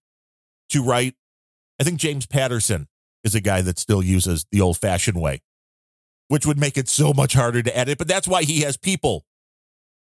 to 0.70 0.84
write? 0.84 1.16
I 1.80 1.84
think 1.84 2.00
James 2.00 2.26
Patterson 2.26 2.88
is 3.24 3.36
a 3.36 3.42
guy 3.42 3.62
that 3.62 3.80
still 3.80 4.04
uses 4.04 4.46
the 4.52 4.62
old 4.62 4.78
fashioned 4.78 5.20
way, 5.20 5.42
which 6.28 6.46
would 6.46 6.60
make 6.60 6.78
it 6.78 6.90
so 6.90 7.14
much 7.14 7.34
harder 7.34 7.64
to 7.64 7.78
edit. 7.78 7.98
But 7.98 8.08
that's 8.08 8.28
why 8.28 8.44
he 8.44 8.62
has 8.62 8.76
people 8.76 9.26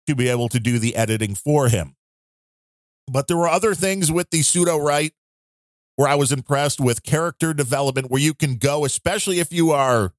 to 0.08 0.16
be 0.16 0.30
able 0.30 0.50
to 0.50 0.60
do 0.60 0.80
the 0.80 0.96
editing 0.96 1.36
for 1.36 1.68
him. 1.68 1.96
But 3.12 3.28
there 3.28 3.38
were 3.38 3.48
other 3.48 3.76
things 3.76 4.12
with 4.12 4.30
the 4.30 4.40
Sudowrite 4.40 5.12
where 5.96 6.08
I 6.08 6.16
was 6.16 6.32
impressed 6.32 6.80
with 6.80 7.04
character 7.04 7.54
development, 7.54 8.10
where 8.10 8.22
you 8.22 8.34
can 8.34 8.56
go, 8.56 8.86
especially 8.86 9.40
if 9.40 9.52
you 9.52 9.72
are 9.72 10.14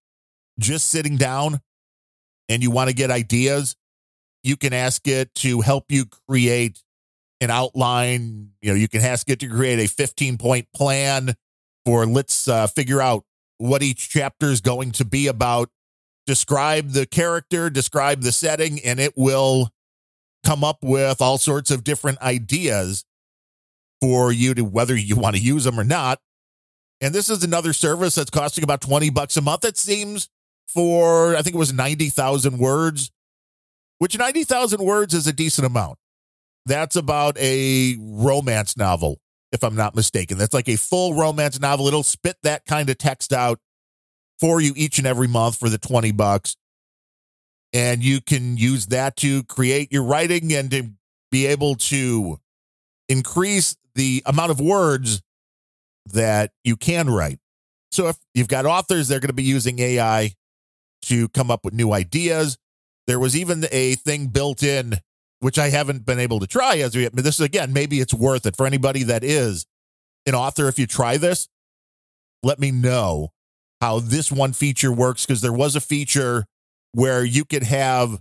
just 0.61 0.89
sitting 0.89 1.17
down 1.17 1.61
and 2.49 2.63
you 2.63 2.71
want 2.71 2.89
to 2.89 2.95
get 2.95 3.11
ideas. 3.11 3.77
You 4.43 4.57
can 4.57 4.73
ask 4.73 5.07
it 5.07 5.35
to 5.37 5.61
help 5.61 5.87
you 5.91 6.07
create 6.29 6.83
an 7.41 7.51
outline. 7.51 8.51
You 8.61 8.71
know, 8.71 8.77
you 8.77 8.89
can 8.89 9.03
ask 9.03 9.29
it 9.31 9.41
to 9.41 9.49
create 9.49 9.79
a 9.79 9.87
15 9.87 10.39
point 10.39 10.69
plan 10.75 11.35
for 11.85 12.07
let's 12.07 12.49
uh, 12.49 12.67
figure 12.67 13.01
out 13.01 13.25
what 13.59 13.83
each 13.83 14.09
chapter 14.09 14.47
is 14.47 14.61
going 14.61 14.93
to 14.93 15.05
be 15.05 15.27
about. 15.27 15.71
Describe 16.27 16.91
the 16.91 17.07
character, 17.07 17.71
describe 17.71 18.23
the 18.23 18.33
setting, 18.33 18.79
and 18.85 19.01
it 19.01 19.15
will 19.17 19.71
come 20.45 20.63
up 20.65 20.79
with 20.83 21.21
all 21.21 21.39
sorts 21.39 21.71
of 21.71 21.85
different 21.85 22.21
ideas 22.23 23.05
for 24.01 24.33
you 24.33 24.55
to 24.55 24.63
whether 24.63 24.97
you 24.97 25.17
want 25.17 25.37
to 25.37 25.43
use 25.43 25.65
them 25.65 25.79
or 25.79 25.85
not. 25.85 26.21
And 27.01 27.15
this 27.15 27.31
is 27.31 27.43
another 27.43 27.73
service 27.73 28.15
that's 28.15 28.31
costing 28.31 28.65
about 28.65 28.81
20 28.81 29.11
bucks 29.11 29.37
a 29.37 29.41
month, 29.41 29.65
it 29.65 29.79
seems, 29.79 30.29
for 30.73 31.37
I 31.37 31.43
think 31.43 31.55
it 31.55 31.59
was 31.59 31.73
90,000 31.73 32.59
words, 32.59 33.11
which 33.99 34.19
90,000 34.19 34.81
words 34.83 35.15
is 35.15 35.27
a 35.27 35.33
decent 35.33 35.67
amount. 35.67 35.99
That's 36.67 36.97
about 36.97 37.39
a 37.39 37.97
romance 37.99 38.77
novel, 38.77 39.21
if 39.53 39.65
I'm 39.65 39.77
not 39.77 39.95
mistaken. 39.95 40.39
That's 40.39 40.55
like 40.55 40.69
a 40.69 40.77
full 40.77 41.15
romance 41.15 41.59
novel. 41.59 41.89
It'll 41.89 42.03
spit 42.03 42.37
that 42.43 42.67
kind 42.67 42.91
of 42.91 42.99
text 42.99 43.33
out 43.33 43.59
for 44.39 44.61
you 44.61 44.73
each 44.77 44.99
and 44.99 45.07
every 45.07 45.29
month 45.29 45.57
for 45.57 45.69
the 45.69 45.79
20 45.79 46.13
bucks. 46.13 46.57
And 47.73 48.03
you 48.03 48.21
can 48.21 48.57
use 48.57 48.87
that 48.87 49.17
to 49.19 49.45
create 49.45 49.93
your 49.93 50.03
writing 50.03 50.53
and 50.53 50.71
to 50.71 50.91
be 51.31 51.47
able 51.47 51.77
to 51.77 52.39
increase 53.09 53.77
the 53.95 54.23
amount 54.27 54.51
of 54.51 54.61
words 54.61 55.23
that 56.07 56.53
you 56.65 56.77
can 56.77 57.09
write. 57.09 57.39
So 57.93 58.09
if 58.09 58.17
you've 58.35 58.49
got 58.49 58.67
authors, 58.67 59.09
they're 59.09 59.21
going 59.21 59.29
to 59.29 59.35
be 59.35 59.43
using 59.43 59.79
AI 59.79 60.33
to 61.03 61.29
come 61.29 61.51
up 61.51 61.65
with 61.65 61.75
new 61.75 61.93
ideas. 61.93 62.59
There 63.07 63.19
was 63.19 63.37
even 63.37 63.67
a 63.73 63.95
thing 63.95 64.29
built 64.29 64.63
in, 64.63 64.95
which 65.41 65.59
I 65.59 65.71
haven't 65.71 66.07
been 66.07 66.19
able 66.19 66.41
to 66.41 66.47
try 66.47 66.79
as 66.79 66.95
yet. 66.95 67.15
This 67.15 67.41
is 67.41 67.45
again, 67.45 67.73
maybe 67.73 68.01
it's 68.01 68.15
worth 68.15 68.47
it 68.47 68.57
for 68.57 68.67
anybody 68.67 69.03
that 69.05 69.25
is 69.25 69.67
an 70.27 70.35
author. 70.35 70.69
If 70.69 70.79
you 70.79 70.87
try 70.87 71.17
this, 71.17 71.49
let 72.43 72.59
me 72.59 72.71
know 72.71 73.33
how 73.81 73.99
this 73.99 74.31
one 74.31 74.53
feature 74.53 74.93
works 74.93 75.25
because 75.25 75.41
there 75.41 75.53
was 75.53 75.75
a 75.75 75.81
feature 75.81 76.45
where 76.93 77.25
you 77.25 77.45
could 77.45 77.63
have 77.63 78.21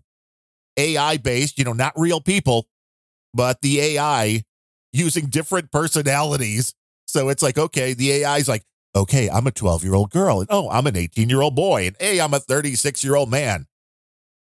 AI 0.78 1.18
based, 1.18 1.58
you 1.58 1.66
know, 1.66 1.74
not 1.74 1.94
real 1.98 2.22
people, 2.22 2.68
but 3.34 3.62
the 3.62 3.80
AI 3.82 4.44
using 4.94 5.28
different 5.28 5.72
personalities. 5.72 6.74
So 7.08 7.30
it's 7.30 7.44
like, 7.44 7.58
okay, 7.58 7.94
the 7.94 8.12
AI 8.12 8.38
is 8.38 8.48
like, 8.48 8.64
okay, 8.96 9.30
I'm 9.30 9.48
a 9.48 9.52
12 9.52 9.84
year 9.84 9.96
old 9.96 10.12
girl. 10.12 10.40
And 10.40 10.50
oh, 10.52 10.70
I'm 10.70 10.88
an 10.88 10.98
18 10.98 11.30
year 11.30 11.42
old 11.42 11.56
boy. 11.56 11.88
And 11.88 11.96
hey, 12.00 12.20
I'm 12.20 12.34
a 12.34 12.40
36 12.40 13.04
year 13.04 13.16
old 13.16 13.30
man. 13.30 13.66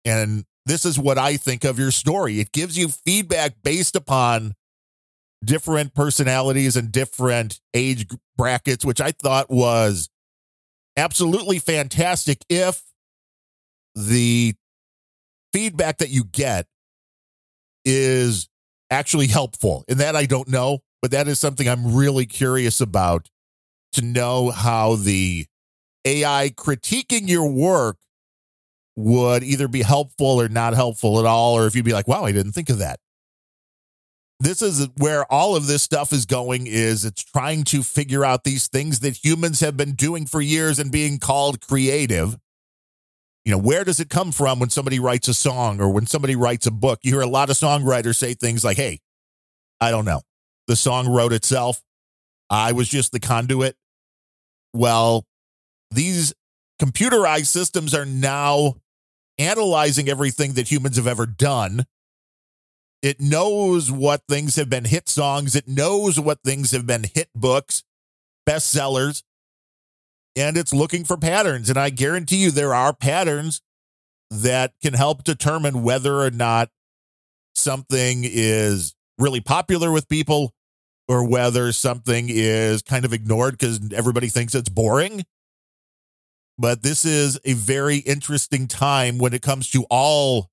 And 0.04 0.44
this 0.66 0.84
is 0.84 0.98
what 0.98 1.18
I 1.18 1.36
think 1.36 1.64
of 1.64 1.78
your 1.78 1.90
story. 1.90 2.40
It 2.40 2.52
gives 2.52 2.76
you 2.76 2.88
feedback 2.88 3.56
based 3.62 3.96
upon 3.96 4.54
different 5.44 5.94
personalities 5.94 6.76
and 6.76 6.90
different 6.90 7.60
age 7.74 8.06
brackets, 8.36 8.84
which 8.84 9.00
I 9.00 9.12
thought 9.12 9.50
was 9.50 10.08
absolutely 10.96 11.58
fantastic 11.58 12.38
if 12.48 12.82
the 13.94 14.54
feedback 15.52 15.98
that 15.98 16.08
you 16.08 16.24
get 16.24 16.66
is 17.84 18.48
actually 18.90 19.26
helpful. 19.26 19.84
And 19.88 20.00
that 20.00 20.16
I 20.16 20.24
don't 20.26 20.48
know, 20.48 20.80
but 21.02 21.10
that 21.10 21.28
is 21.28 21.38
something 21.38 21.68
I'm 21.68 21.94
really 21.94 22.26
curious 22.26 22.80
about 22.80 23.28
to 23.94 24.02
know 24.02 24.50
how 24.50 24.96
the 24.96 25.46
AI 26.04 26.50
critiquing 26.56 27.28
your 27.28 27.50
work 27.50 27.96
would 28.96 29.42
either 29.42 29.66
be 29.66 29.82
helpful 29.82 30.40
or 30.40 30.48
not 30.48 30.74
helpful 30.74 31.18
at 31.18 31.26
all, 31.26 31.54
or 31.54 31.66
if 31.66 31.74
you'd 31.74 31.84
be 31.84 31.92
like, 31.92 32.06
wow, 32.06 32.24
I 32.24 32.32
didn't 32.32 32.52
think 32.52 32.70
of 32.70 32.78
that. 32.78 33.00
This 34.40 34.62
is 34.62 34.88
where 34.98 35.24
all 35.32 35.56
of 35.56 35.66
this 35.66 35.82
stuff 35.82 36.12
is 36.12 36.26
going 36.26 36.66
is 36.66 37.04
it's 37.04 37.24
trying 37.24 37.64
to 37.64 37.82
figure 37.82 38.24
out 38.24 38.44
these 38.44 38.68
things 38.68 39.00
that 39.00 39.24
humans 39.24 39.60
have 39.60 39.76
been 39.76 39.94
doing 39.94 40.26
for 40.26 40.40
years 40.40 40.78
and 40.78 40.92
being 40.92 41.18
called 41.18 41.66
creative 41.66 42.36
you 43.44 43.52
know, 43.52 43.58
where 43.58 43.84
does 43.84 44.00
it 44.00 44.08
come 44.08 44.32
from 44.32 44.58
when 44.58 44.70
somebody 44.70 44.98
writes 44.98 45.28
a 45.28 45.34
song 45.34 45.80
or 45.80 45.90
when 45.90 46.06
somebody 46.06 46.34
writes 46.34 46.66
a 46.66 46.70
book? 46.70 47.00
You 47.02 47.12
hear 47.12 47.20
a 47.20 47.26
lot 47.26 47.50
of 47.50 47.56
songwriters 47.56 48.16
say 48.16 48.32
things 48.32 48.64
like, 48.64 48.78
hey, 48.78 49.00
I 49.80 49.90
don't 49.90 50.06
know. 50.06 50.22
The 50.66 50.76
song 50.76 51.08
wrote 51.08 51.32
itself. 51.32 51.82
I 52.48 52.72
was 52.72 52.88
just 52.88 53.12
the 53.12 53.20
conduit. 53.20 53.76
Well, 54.74 55.24
these 55.90 56.34
computerized 56.82 57.46
systems 57.46 57.94
are 57.94 58.04
now 58.04 58.74
analyzing 59.38 60.08
everything 60.08 60.54
that 60.54 60.70
humans 60.70 60.96
have 60.96 61.06
ever 61.06 61.26
done. 61.26 61.86
It 63.02 63.20
knows 63.20 63.90
what 63.90 64.22
things 64.28 64.56
have 64.56 64.68
been 64.68 64.84
hit 64.84 65.08
songs, 65.08 65.54
it 65.54 65.68
knows 65.68 66.20
what 66.20 66.40
things 66.44 66.72
have 66.72 66.86
been 66.86 67.04
hit 67.04 67.28
books, 67.34 67.82
bestsellers 68.48 69.22
and 70.36 70.56
it's 70.56 70.72
looking 70.72 71.04
for 71.04 71.16
patterns. 71.16 71.70
And 71.70 71.78
I 71.78 71.90
guarantee 71.90 72.36
you 72.36 72.50
there 72.50 72.74
are 72.74 72.92
patterns 72.92 73.60
that 74.30 74.72
can 74.82 74.94
help 74.94 75.24
determine 75.24 75.82
whether 75.82 76.20
or 76.20 76.30
not 76.30 76.70
something 77.54 78.22
is 78.24 78.94
really 79.18 79.40
popular 79.40 79.92
with 79.92 80.08
people 80.08 80.53
or 81.08 81.28
whether 81.28 81.72
something 81.72 82.26
is 82.28 82.82
kind 82.82 83.04
of 83.04 83.12
ignored 83.12 83.58
because 83.58 83.80
everybody 83.92 84.28
thinks 84.28 84.54
it's 84.54 84.68
boring. 84.68 85.24
But 86.56 86.82
this 86.82 87.04
is 87.04 87.38
a 87.44 87.54
very 87.54 87.98
interesting 87.98 88.68
time 88.68 89.18
when 89.18 89.34
it 89.34 89.42
comes 89.42 89.70
to 89.70 89.84
all 89.90 90.50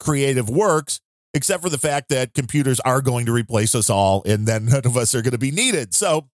creative 0.00 0.48
works, 0.48 1.00
except 1.34 1.62
for 1.62 1.68
the 1.68 1.78
fact 1.78 2.08
that 2.08 2.34
computers 2.34 2.80
are 2.80 3.00
going 3.00 3.26
to 3.26 3.32
replace 3.32 3.74
us 3.74 3.90
all 3.90 4.22
and 4.24 4.46
then 4.46 4.66
none 4.70 4.86
of 4.86 4.96
us 4.96 5.14
are 5.14 5.22
going 5.22 5.32
to 5.32 5.38
be 5.38 5.50
needed. 5.50 5.94
So 5.94 6.28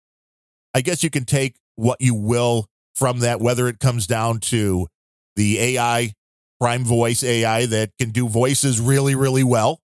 I 0.75 0.81
guess 0.81 1.03
you 1.03 1.11
can 1.11 1.25
take 1.25 1.57
what 1.77 2.01
you 2.01 2.15
will 2.15 2.67
from 2.95 3.21
that, 3.21 3.41
whether 3.41 3.69
it 3.69 3.79
comes 3.79 4.07
down 4.07 4.41
to 4.41 4.87
the 5.37 5.59
AI, 5.59 6.13
Prime 6.61 6.85
Voice 6.85 7.25
AI 7.25 7.67
that 7.67 7.91
can 7.99 8.11
do 8.11 8.29
voices 8.29 8.81
really, 8.81 9.15
really 9.15 9.43
well, 9.45 9.81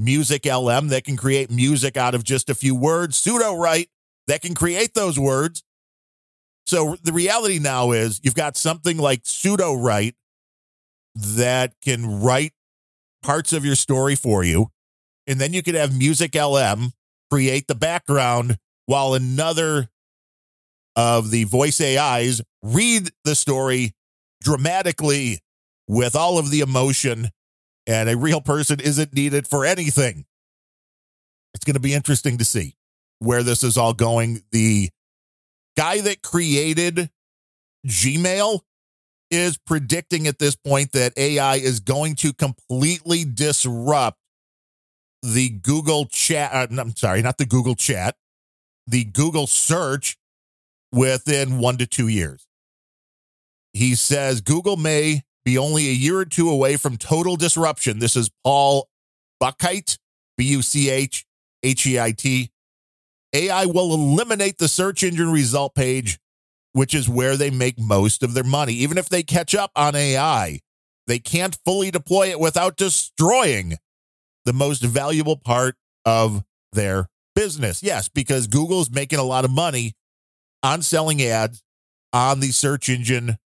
Music 0.00 0.46
LM 0.46 0.88
that 0.88 1.04
can 1.04 1.16
create 1.16 1.50
music 1.50 1.96
out 1.96 2.14
of 2.14 2.24
just 2.24 2.48
a 2.48 2.54
few 2.54 2.74
words, 2.74 3.22
Sudowrite 3.22 3.88
that 4.26 4.40
can 4.40 4.54
create 4.54 4.94
those 4.94 5.18
words. 5.18 5.62
So 6.66 6.96
the 7.02 7.12
reality 7.12 7.58
now 7.58 7.90
is 7.90 8.20
you've 8.22 8.34
got 8.34 8.56
something 8.56 8.96
like 8.96 9.24
Sudowrite 9.24 10.14
that 11.14 11.74
can 11.82 12.22
write 12.22 12.52
parts 13.22 13.52
of 13.52 13.64
your 13.64 13.74
story 13.74 14.14
for 14.14 14.42
you. 14.42 14.70
And 15.26 15.38
then 15.40 15.52
you 15.52 15.62
could 15.62 15.74
have 15.74 15.96
Music 15.96 16.34
LM 16.34 16.92
create 17.30 17.66
the 17.66 17.74
background 17.74 18.56
while 18.86 19.14
another 19.14 19.90
of 20.96 21.30
the 21.30 21.44
voice 21.44 21.80
AIs 21.80 22.40
read 22.62 23.10
the 23.24 23.34
story 23.34 23.92
dramatically 24.42 25.40
with 25.86 26.16
all 26.16 26.38
of 26.38 26.50
the 26.50 26.60
emotion, 26.60 27.30
and 27.90 28.08
a 28.08 28.16
real 28.16 28.40
person 28.40 28.78
isn't 28.78 29.12
needed 29.12 29.48
for 29.48 29.66
anything. 29.66 30.24
It's 31.54 31.64
going 31.64 31.74
to 31.74 31.80
be 31.80 31.92
interesting 31.92 32.38
to 32.38 32.44
see 32.44 32.76
where 33.18 33.42
this 33.42 33.64
is 33.64 33.76
all 33.76 33.94
going. 33.94 34.44
The 34.52 34.90
guy 35.76 36.00
that 36.00 36.22
created 36.22 37.10
Gmail 37.84 38.60
is 39.32 39.58
predicting 39.58 40.28
at 40.28 40.38
this 40.38 40.54
point 40.54 40.92
that 40.92 41.18
AI 41.18 41.56
is 41.56 41.80
going 41.80 42.14
to 42.16 42.32
completely 42.32 43.24
disrupt 43.24 44.18
the 45.22 45.48
Google 45.48 46.06
chat. 46.06 46.52
Uh, 46.52 46.80
I'm 46.80 46.94
sorry, 46.94 47.22
not 47.22 47.38
the 47.38 47.46
Google 47.46 47.74
chat, 47.74 48.14
the 48.86 49.04
Google 49.04 49.48
search 49.48 50.16
within 50.92 51.58
one 51.58 51.76
to 51.78 51.86
two 51.88 52.06
years. 52.06 52.46
He 53.72 53.96
says 53.96 54.40
Google 54.40 54.76
may 54.76 55.24
be 55.44 55.58
only 55.58 55.88
a 55.88 55.92
year 55.92 56.18
or 56.18 56.24
two 56.24 56.50
away 56.50 56.76
from 56.76 56.96
total 56.96 57.36
disruption. 57.36 57.98
This 57.98 58.16
is 58.16 58.30
Paul 58.44 58.88
Buchheit, 59.42 59.98
B 60.36 60.44
U 60.44 60.62
C 60.62 60.90
H 60.90 61.24
H 61.62 61.86
E 61.86 61.98
I 61.98 62.12
T. 62.12 62.50
AI 63.32 63.66
will 63.66 63.94
eliminate 63.94 64.58
the 64.58 64.68
search 64.68 65.02
engine 65.02 65.30
result 65.30 65.74
page, 65.74 66.18
which 66.72 66.94
is 66.94 67.08
where 67.08 67.36
they 67.36 67.50
make 67.50 67.78
most 67.78 68.22
of 68.22 68.34
their 68.34 68.44
money. 68.44 68.74
Even 68.74 68.98
if 68.98 69.08
they 69.08 69.22
catch 69.22 69.54
up 69.54 69.70
on 69.76 69.94
AI, 69.94 70.58
they 71.06 71.18
can't 71.18 71.58
fully 71.64 71.90
deploy 71.90 72.28
it 72.28 72.40
without 72.40 72.76
destroying 72.76 73.76
the 74.44 74.52
most 74.52 74.82
valuable 74.82 75.36
part 75.36 75.76
of 76.04 76.42
their 76.72 77.08
business. 77.34 77.82
Yes, 77.82 78.08
because 78.08 78.46
Google's 78.46 78.90
making 78.90 79.18
a 79.18 79.24
lot 79.24 79.44
of 79.44 79.50
money 79.50 79.94
on 80.62 80.82
selling 80.82 81.22
ads 81.22 81.62
on 82.12 82.40
the 82.40 82.50
search 82.50 82.88
engine 82.88 83.38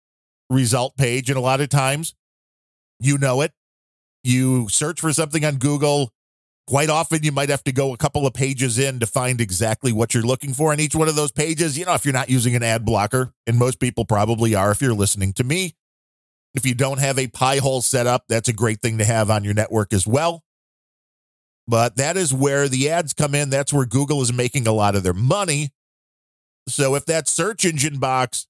result 0.49 0.97
page. 0.97 1.29
And 1.29 1.37
a 1.37 1.41
lot 1.41 1.61
of 1.61 1.69
times, 1.69 2.15
you 2.99 3.17
know 3.17 3.41
it. 3.41 3.51
You 4.23 4.69
search 4.69 5.01
for 5.01 5.11
something 5.11 5.43
on 5.43 5.57
Google. 5.57 6.11
Quite 6.65 6.89
often, 6.89 7.23
you 7.23 7.33
might 7.33 7.49
have 7.49 7.63
to 7.65 7.73
go 7.73 7.93
a 7.93 7.97
couple 7.97 8.25
of 8.25 8.33
pages 8.33 8.79
in 8.79 9.01
to 9.01 9.05
find 9.05 9.41
exactly 9.41 9.91
what 9.91 10.13
you're 10.13 10.23
looking 10.23 10.53
for. 10.53 10.71
And 10.71 10.79
each 10.79 10.95
one 10.95 11.09
of 11.09 11.15
those 11.15 11.33
pages, 11.33 11.77
you 11.77 11.83
know, 11.83 11.93
if 11.93 12.05
you're 12.05 12.13
not 12.13 12.29
using 12.29 12.55
an 12.55 12.63
ad 12.63 12.85
blocker, 12.85 13.33
and 13.45 13.59
most 13.59 13.81
people 13.81 14.05
probably 14.05 14.55
are 14.55 14.71
if 14.71 14.81
you're 14.81 14.93
listening 14.93 15.33
to 15.33 15.43
me, 15.43 15.75
if 16.53 16.65
you 16.65 16.73
don't 16.73 16.99
have 16.99 17.19
a 17.19 17.27
Pi-hole 17.27 17.81
set 17.81 18.07
up, 18.07 18.23
that's 18.29 18.47
a 18.47 18.53
great 18.53 18.79
thing 18.81 18.99
to 18.99 19.05
have 19.05 19.29
on 19.29 19.43
your 19.43 19.53
network 19.53 19.91
as 19.91 20.07
well. 20.07 20.43
But 21.67 21.97
that 21.97 22.15
is 22.15 22.33
where 22.33 22.69
the 22.69 22.89
ads 22.89 23.13
come 23.13 23.35
in. 23.35 23.49
That's 23.49 23.73
where 23.73 23.85
Google 23.85 24.21
is 24.21 24.31
making 24.31 24.67
a 24.67 24.73
lot 24.73 24.95
of 24.95 25.03
their 25.03 25.13
money. 25.13 25.71
So 26.67 26.95
if 26.95 27.05
that 27.07 27.27
search 27.27 27.65
engine 27.65 27.99
box 27.99 28.47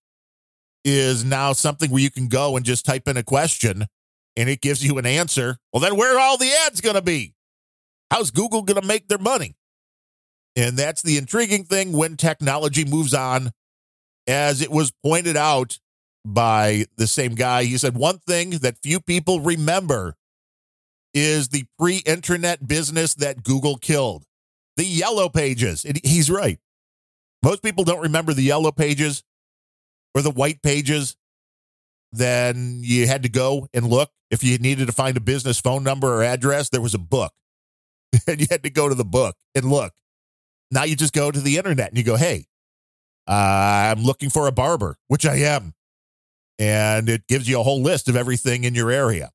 is 0.83 1.23
now 1.23 1.53
something 1.53 1.89
where 1.89 2.01
you 2.01 2.11
can 2.11 2.27
go 2.27 2.55
and 2.55 2.65
just 2.65 2.85
type 2.85 3.07
in 3.07 3.17
a 3.17 3.23
question 3.23 3.85
and 4.35 4.49
it 4.49 4.61
gives 4.61 4.83
you 4.83 4.97
an 4.97 5.05
answer, 5.05 5.57
well, 5.71 5.81
then 5.81 5.95
where 5.95 6.15
are 6.15 6.19
all 6.19 6.37
the 6.37 6.51
ads 6.65 6.81
going 6.81 6.95
to 6.95 7.01
be? 7.01 7.33
How's 8.11 8.31
Google 8.31 8.63
going 8.63 8.81
to 8.81 8.87
make 8.87 9.07
their 9.07 9.17
money? 9.17 9.55
And 10.55 10.77
that's 10.77 11.01
the 11.01 11.17
intriguing 11.17 11.63
thing 11.63 11.93
when 11.93 12.17
technology 12.17 12.85
moves 12.85 13.13
on. 13.13 13.51
As 14.25 14.61
it 14.61 14.71
was 14.71 14.93
pointed 15.03 15.35
out 15.35 15.79
by 16.23 16.85
the 16.95 17.07
same 17.07 17.35
guy, 17.35 17.65
he 17.65 17.77
said, 17.77 17.97
one 17.97 18.19
thing 18.19 18.51
that 18.51 18.77
few 18.81 19.01
people 19.01 19.41
remember 19.41 20.15
is 21.13 21.49
the 21.49 21.65
pre 21.77 21.97
internet 22.05 22.65
business 22.65 23.15
that 23.15 23.43
Google 23.43 23.75
killed 23.75 24.23
the 24.77 24.85
yellow 24.85 25.27
pages. 25.27 25.83
And 25.83 25.99
he's 26.03 26.31
right. 26.31 26.59
Most 27.43 27.63
people 27.63 27.83
don't 27.83 28.01
remember 28.01 28.33
the 28.33 28.43
yellow 28.43 28.71
pages 28.71 29.23
or 30.13 30.21
the 30.21 30.31
white 30.31 30.61
pages. 30.61 31.15
Then 32.11 32.81
you 32.83 33.07
had 33.07 33.23
to 33.23 33.29
go 33.29 33.67
and 33.73 33.87
look. 33.87 34.11
If 34.29 34.43
you 34.43 34.57
needed 34.57 34.87
to 34.87 34.93
find 34.93 35.17
a 35.17 35.21
business 35.21 35.59
phone 35.59 35.83
number 35.83 36.13
or 36.13 36.23
address, 36.23 36.69
there 36.69 36.81
was 36.81 36.93
a 36.93 36.99
book. 36.99 37.33
and 38.27 38.39
you 38.39 38.47
had 38.49 38.63
to 38.63 38.69
go 38.69 38.89
to 38.89 38.95
the 38.95 39.05
book 39.05 39.35
and 39.55 39.65
look. 39.65 39.93
Now 40.71 40.83
you 40.83 40.95
just 40.95 41.13
go 41.13 41.31
to 41.31 41.39
the 41.39 41.57
internet 41.57 41.89
and 41.89 41.97
you 41.97 42.03
go, 42.03 42.15
hey, 42.15 42.45
I'm 43.27 44.03
looking 44.03 44.29
for 44.29 44.47
a 44.47 44.51
barber, 44.51 44.97
which 45.07 45.25
I 45.25 45.37
am. 45.37 45.73
And 46.59 47.09
it 47.09 47.27
gives 47.27 47.47
you 47.47 47.59
a 47.59 47.63
whole 47.63 47.81
list 47.81 48.07
of 48.07 48.15
everything 48.15 48.63
in 48.63 48.75
your 48.75 48.91
area. 48.91 49.31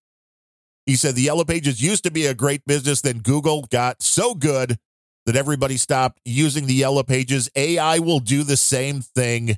He 0.86 0.96
said 0.96 1.14
the 1.14 1.22
Yellow 1.22 1.44
Pages 1.44 1.82
used 1.82 2.04
to 2.04 2.10
be 2.10 2.26
a 2.26 2.34
great 2.34 2.64
business, 2.64 3.00
then 3.02 3.18
Google 3.18 3.66
got 3.70 4.02
so 4.02 4.34
good 4.34 4.78
that 5.26 5.36
everybody 5.36 5.76
stopped 5.76 6.20
using 6.24 6.66
the 6.66 6.74
Yellow 6.74 7.02
Pages. 7.02 7.50
AI 7.54 7.98
will 7.98 8.20
do 8.20 8.42
the 8.42 8.56
same 8.56 9.02
thing 9.02 9.56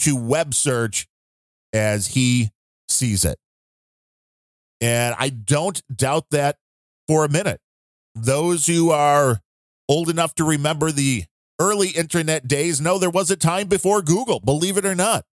to 0.00 0.16
web 0.16 0.54
search 0.54 1.06
as 1.72 2.08
he 2.08 2.50
sees 2.88 3.24
it. 3.24 3.38
And 4.80 5.14
I 5.18 5.28
don't 5.28 5.82
doubt 5.94 6.26
that 6.30 6.56
for 7.06 7.24
a 7.24 7.28
minute. 7.28 7.60
Those 8.14 8.66
who 8.66 8.90
are 8.90 9.40
old 9.88 10.08
enough 10.08 10.34
to 10.36 10.44
remember 10.44 10.90
the 10.90 11.24
early 11.60 11.90
internet 11.90 12.48
days 12.48 12.80
know 12.80 12.98
there 12.98 13.10
was 13.10 13.30
a 13.30 13.36
time 13.36 13.68
before 13.68 14.02
Google, 14.02 14.40
believe 14.40 14.76
it 14.76 14.86
or 14.86 14.94
not. 14.94 15.24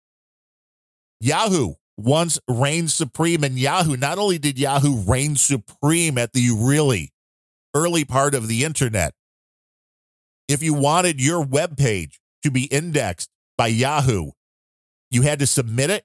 Yahoo 1.20 1.74
once 1.96 2.38
reigned 2.46 2.90
supreme, 2.90 3.42
and 3.42 3.58
Yahoo, 3.58 3.96
not 3.96 4.18
only 4.18 4.38
did 4.38 4.58
Yahoo 4.58 5.02
reign 5.02 5.36
supreme 5.36 6.18
at 6.18 6.32
the 6.32 6.50
really 6.54 7.10
early 7.74 8.04
part 8.04 8.34
of 8.34 8.48
the 8.48 8.64
internet, 8.64 9.14
if 10.48 10.62
you 10.62 10.74
wanted 10.74 11.20
your 11.20 11.42
web 11.42 11.76
page 11.76 12.20
to 12.42 12.50
be 12.50 12.64
indexed 12.64 13.30
by 13.56 13.68
Yahoo, 13.68 14.32
you 15.10 15.22
had 15.22 15.38
to 15.38 15.46
submit 15.46 15.90
it, 15.90 16.04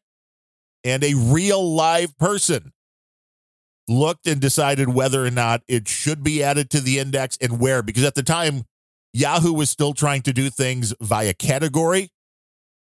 and 0.83 1.03
a 1.03 1.13
real 1.15 1.75
live 1.75 2.17
person 2.17 2.73
looked 3.87 4.27
and 4.27 4.39
decided 4.39 4.89
whether 4.89 5.25
or 5.25 5.31
not 5.31 5.61
it 5.67 5.87
should 5.87 6.23
be 6.23 6.43
added 6.43 6.69
to 6.69 6.79
the 6.79 6.99
index 6.99 7.37
and 7.41 7.59
where. 7.59 7.81
Because 7.81 8.03
at 8.03 8.15
the 8.15 8.23
time, 8.23 8.63
Yahoo 9.13 9.53
was 9.53 9.69
still 9.69 9.93
trying 9.93 10.21
to 10.23 10.33
do 10.33 10.49
things 10.49 10.93
via 11.01 11.33
category. 11.33 12.09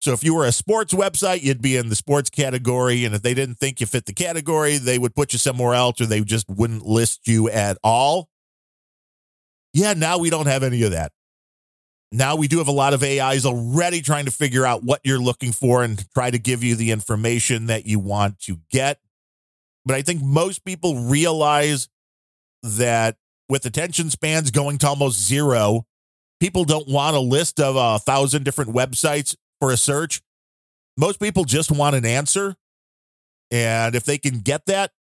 So 0.01 0.13
if 0.13 0.23
you 0.23 0.35
were 0.35 0.45
a 0.45 0.53
sports 0.53 0.93
website, 0.93 1.43
you'd 1.43 1.63
be 1.63 1.77
in 1.77 1.89
the 1.89 1.97
sports 1.97 2.29
category. 2.29 3.05
And 3.05 3.15
if 3.15 3.23
they 3.23 3.33
didn't 3.33 3.57
think 3.57 3.81
you 3.81 3.87
fit 3.87 4.07
the 4.07 4.13
category, 4.13 4.77
they 4.77 4.99
would 4.99 5.15
put 5.15 5.33
you 5.33 5.39
somewhere 5.39 5.75
else 5.75 6.01
or 6.01 6.07
they 6.07 6.21
just 6.21 6.49
wouldn't 6.49 6.85
list 6.85 7.27
you 7.27 7.49
at 7.49 7.79
all. 7.83 8.29
Yeah, 9.73 9.95
now 9.95 10.19
we 10.19 10.31
don't 10.31 10.47
have 10.47 10.63
any 10.63 10.83
of 10.83 10.93
that. 10.93 11.13
Now 12.15 12.37
we 12.37 12.47
do 12.47 12.59
have 12.59 12.69
a 12.69 12.73
lot 12.73 12.95
of 12.95 13.03
AIs 13.03 13.45
already 13.45 14.01
trying 14.01 14.27
to 14.27 14.31
figure 14.31 14.65
out 14.65 14.85
what 14.85 15.01
you're 15.03 15.19
looking 15.19 15.51
for 15.51 15.83
and 15.83 16.01
try 16.15 16.31
to 16.31 16.39
give 16.39 16.63
you 16.63 16.77
the 16.77 16.93
information 16.93 17.67
that 17.67 17.87
you 17.87 17.99
want 17.99 18.39
to 18.43 18.61
get. 18.71 19.01
But 19.85 19.97
I 19.97 20.03
think 20.03 20.23
most 20.23 20.65
people 20.65 21.01
realize 21.01 21.89
that 22.63 23.17
with 23.49 23.67
attention 23.67 24.11
spans 24.11 24.53
going 24.53 24.79
to 24.79 24.87
almost 24.87 25.27
zero, 25.27 25.87
people 26.39 26.65
don't 26.65 26.87
want 26.87 27.17
a 27.17 27.21
list 27.21 27.59
of 27.59 27.75
a 27.75 27.99
thousand 27.99 28.45
different 28.45 28.73
websites 28.73 29.35
for 29.59 29.73
a 29.73 29.77
search. 29.77 30.23
Most 30.97 31.19
people 31.19 31.43
just 31.43 31.73
want 31.73 31.97
an 31.97 32.07
answer. 32.07 32.55
And 33.51 33.97
if 33.97 34.05
they 34.05 34.19
can 34.19 34.39
get 34.39 34.67
that, 34.67 34.93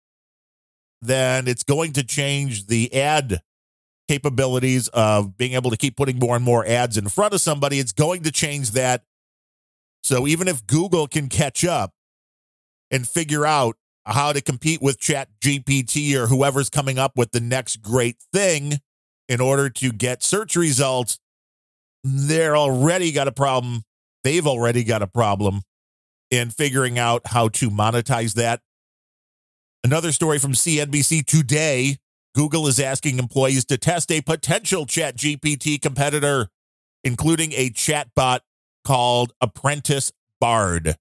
then 1.02 1.46
it's 1.46 1.62
going 1.62 1.92
to 1.92 2.04
change 2.04 2.68
the 2.68 2.94
ad 2.94 3.42
capabilities 4.12 4.88
of 4.88 5.38
being 5.38 5.54
able 5.54 5.70
to 5.70 5.76
keep 5.76 5.96
putting 5.96 6.18
more 6.18 6.36
and 6.36 6.44
more 6.44 6.66
ads 6.66 6.98
in 6.98 7.08
front 7.08 7.32
of 7.32 7.40
somebody. 7.40 7.78
It's 7.78 7.92
going 7.92 8.22
to 8.24 8.30
change 8.30 8.72
that. 8.72 9.04
So 10.02 10.26
even 10.26 10.48
if 10.48 10.66
Google 10.66 11.06
can 11.06 11.30
catch 11.30 11.64
up 11.64 11.94
and 12.90 13.08
figure 13.08 13.46
out 13.46 13.76
how 14.04 14.34
to 14.34 14.42
compete 14.42 14.82
with 14.82 14.98
Chat 14.98 15.28
GPT 15.40 16.14
or 16.14 16.26
whoever's 16.26 16.68
coming 16.68 16.98
up 16.98 17.12
with 17.16 17.32
the 17.32 17.40
next 17.40 17.80
great 17.80 18.16
thing 18.34 18.80
in 19.30 19.40
order 19.40 19.70
to 19.70 19.92
get 19.92 20.22
search 20.22 20.56
results, 20.56 21.18
they're 22.04 22.56
already 22.56 23.12
got 23.12 23.28
a 23.28 23.32
problem. 23.32 23.82
They've 24.24 24.46
already 24.46 24.84
got 24.84 25.00
a 25.00 25.06
problem 25.06 25.62
in 26.30 26.50
figuring 26.50 26.98
out 26.98 27.22
how 27.28 27.48
to 27.48 27.70
monetize 27.70 28.34
that. 28.34 28.60
Another 29.82 30.12
story 30.12 30.38
from 30.38 30.52
CNBC 30.52 31.24
today 31.24 31.96
Google 32.34 32.66
is 32.66 32.80
asking 32.80 33.18
employees 33.18 33.64
to 33.66 33.78
test 33.78 34.10
a 34.10 34.22
potential 34.22 34.86
Chat 34.86 35.16
GPT 35.16 35.80
competitor, 35.80 36.48
including 37.04 37.52
a 37.52 37.70
chatbot 37.70 38.40
called 38.84 39.32
Apprentice 39.40 40.12
Bard. 40.40 40.96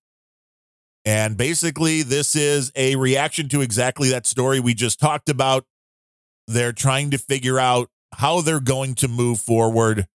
And 1.06 1.38
basically, 1.38 2.04
this 2.04 2.36
is 2.36 2.72
a 2.76 2.96
reaction 2.96 3.50
to 3.50 3.62
exactly 3.62 4.10
that 4.10 4.28
story 4.28 4.60
we 4.60 4.74
just 4.74 5.00
talked 5.00 5.30
about. 5.30 5.66
They're 6.48 6.74
trying 6.74 7.12
to 7.12 7.18
figure 7.18 7.58
out 7.58 7.90
how 8.14 8.42
they're 8.42 8.60
going 8.60 8.96
to 8.96 9.08
move 9.08 9.40
forward. 9.40 10.08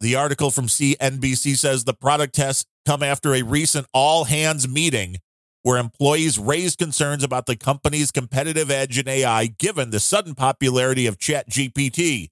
The 0.00 0.16
article 0.16 0.50
from 0.50 0.66
CNBC 0.66 1.56
says 1.56 1.84
the 1.84 1.92
product 1.92 2.34
test 2.34 2.66
come 2.86 3.02
after 3.02 3.34
a 3.34 3.42
recent 3.42 3.86
all 3.92 4.24
hands 4.24 4.66
meeting 4.66 5.18
where 5.62 5.78
employees 5.78 6.38
raised 6.38 6.78
concerns 6.78 7.22
about 7.22 7.46
the 7.46 7.56
company's 7.56 8.10
competitive 8.10 8.70
edge 8.70 8.98
in 8.98 9.08
AI 9.08 9.46
given 9.46 9.90
the 9.90 10.00
sudden 10.00 10.34
popularity 10.34 11.06
of 11.06 11.18
ChatGPT, 11.18 12.28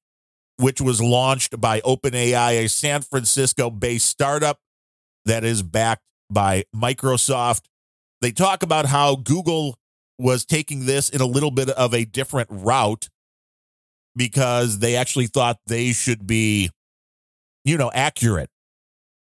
which 0.57 0.81
was 0.81 1.03
launched 1.03 1.61
by 1.61 1.81
OpenAI, 1.81 2.65
a 2.65 2.69
San 2.69 3.03
Francisco 3.03 3.71
based 3.71 4.07
startup 4.07 4.61
that 5.25 5.45
is 5.45 5.63
backed 5.63 6.03
by 6.31 6.65
Microsoft. 6.75 7.63
They 8.21 8.33
talk 8.33 8.63
about 8.63 8.87
how 8.87 9.17
Google 9.17 9.77
was 10.19 10.45
taking 10.45 10.87
this 10.87 11.09
in 11.09 11.21
a 11.21 11.27
little 11.27 11.51
bit 11.51 11.69
of 11.71 11.95
a 11.95 12.05
different 12.05 12.49
route 12.51 13.09
because 14.17 14.81
they 14.81 14.97
actually 14.97 15.29
thought 15.29 15.59
they 15.67 15.93
should 15.93 16.27
be, 16.27 16.71
you 17.65 17.77
know, 17.77 17.91
accurate 17.95 18.51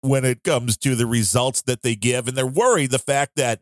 when 0.01 0.25
it 0.25 0.43
comes 0.43 0.77
to 0.77 0.95
the 0.95 1.05
results 1.05 1.61
that 1.63 1.83
they 1.83 1.95
give. 1.95 2.27
And 2.27 2.35
they're 2.35 2.47
worried 2.47 2.89
the 2.91 2.99
fact 2.99 3.33
that 3.35 3.61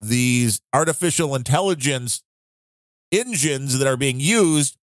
these 0.00 0.60
artificial 0.72 1.34
intelligence 1.34 2.22
engines 3.12 3.78
that 3.78 3.86
are 3.86 3.96
being 3.96 4.20
used 4.20 4.76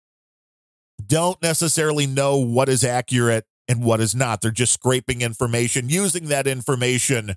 don't 1.05 1.41
necessarily 1.41 2.07
know 2.07 2.37
what 2.37 2.69
is 2.69 2.83
accurate 2.83 3.45
and 3.67 3.83
what 3.83 3.99
is 3.99 4.15
not. 4.15 4.41
They're 4.41 4.51
just 4.51 4.73
scraping 4.73 5.21
information, 5.21 5.89
using 5.89 6.27
that 6.27 6.47
information. 6.47 7.35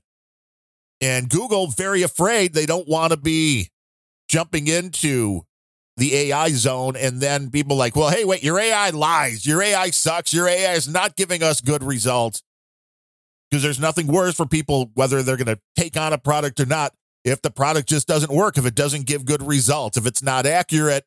And 1.01 1.29
Google, 1.29 1.69
very 1.69 2.03
afraid 2.03 2.55
they 2.55 2.67
don't 2.67 2.88
want 2.88 3.12
to 3.12 3.17
be 3.17 3.71
jumping 4.29 4.67
into 4.67 5.43
the 5.97 6.14
AI 6.14 6.51
zone. 6.51 6.97
And 6.97 7.21
then 7.21 7.51
people 7.51 7.77
like, 7.77 7.97
well, 7.97 8.11
hey, 8.11 8.25
wait, 8.25 8.43
your 8.43 8.59
AI 8.59 8.91
lies. 8.91 9.47
Your 9.47 9.62
AI 9.62 9.91
sucks. 9.91 10.33
Your 10.33 10.49
AI 10.49 10.75
is 10.75 10.88
not 10.88 11.17
giving 11.17 11.43
us 11.43 11.61
good 11.61 11.83
results. 11.83 12.43
Because 13.51 13.62
there's 13.62 13.81
nothing 13.81 14.07
worse 14.07 14.35
for 14.35 14.47
people, 14.47 14.91
whether 14.95 15.23
they're 15.23 15.38
going 15.38 15.47
to 15.47 15.59
take 15.77 15.97
on 15.97 16.12
a 16.12 16.19
product 16.19 16.61
or 16.61 16.67
not, 16.67 16.93
if 17.24 17.42
the 17.42 17.50
product 17.50 17.88
just 17.88 18.07
doesn't 18.07 18.33
work, 18.33 18.59
if 18.59 18.66
it 18.66 18.74
doesn't 18.74 19.07
give 19.07 19.24
good 19.24 19.42
results, 19.42 19.96
if 19.96 20.07
it's 20.07 20.22
not 20.22 20.46
accurate. 20.46 21.04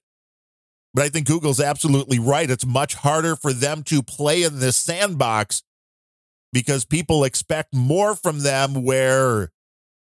But 0.93 1.05
I 1.05 1.09
think 1.09 1.27
Google's 1.27 1.61
absolutely 1.61 2.19
right. 2.19 2.49
It's 2.49 2.65
much 2.65 2.95
harder 2.95 3.35
for 3.35 3.53
them 3.53 3.83
to 3.83 4.03
play 4.03 4.43
in 4.43 4.59
this 4.59 4.75
sandbox 4.75 5.63
because 6.51 6.83
people 6.83 7.23
expect 7.23 7.73
more 7.73 8.15
from 8.15 8.39
them 8.39 8.83
where 8.83 9.51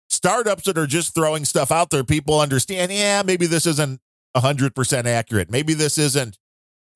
startups 0.10 0.65
that 0.65 0.77
are 0.77 0.88
just 0.88 1.15
throwing 1.15 1.45
stuff 1.45 1.71
out 1.71 1.89
there, 1.91 2.03
people 2.03 2.39
understand, 2.39 2.91
yeah, 2.91 3.23
maybe 3.25 3.47
this 3.47 3.65
isn't 3.65 3.99
100% 4.36 5.05
accurate. 5.05 5.49
Maybe 5.49 5.73
this 5.73 5.97
isn't 5.97 6.38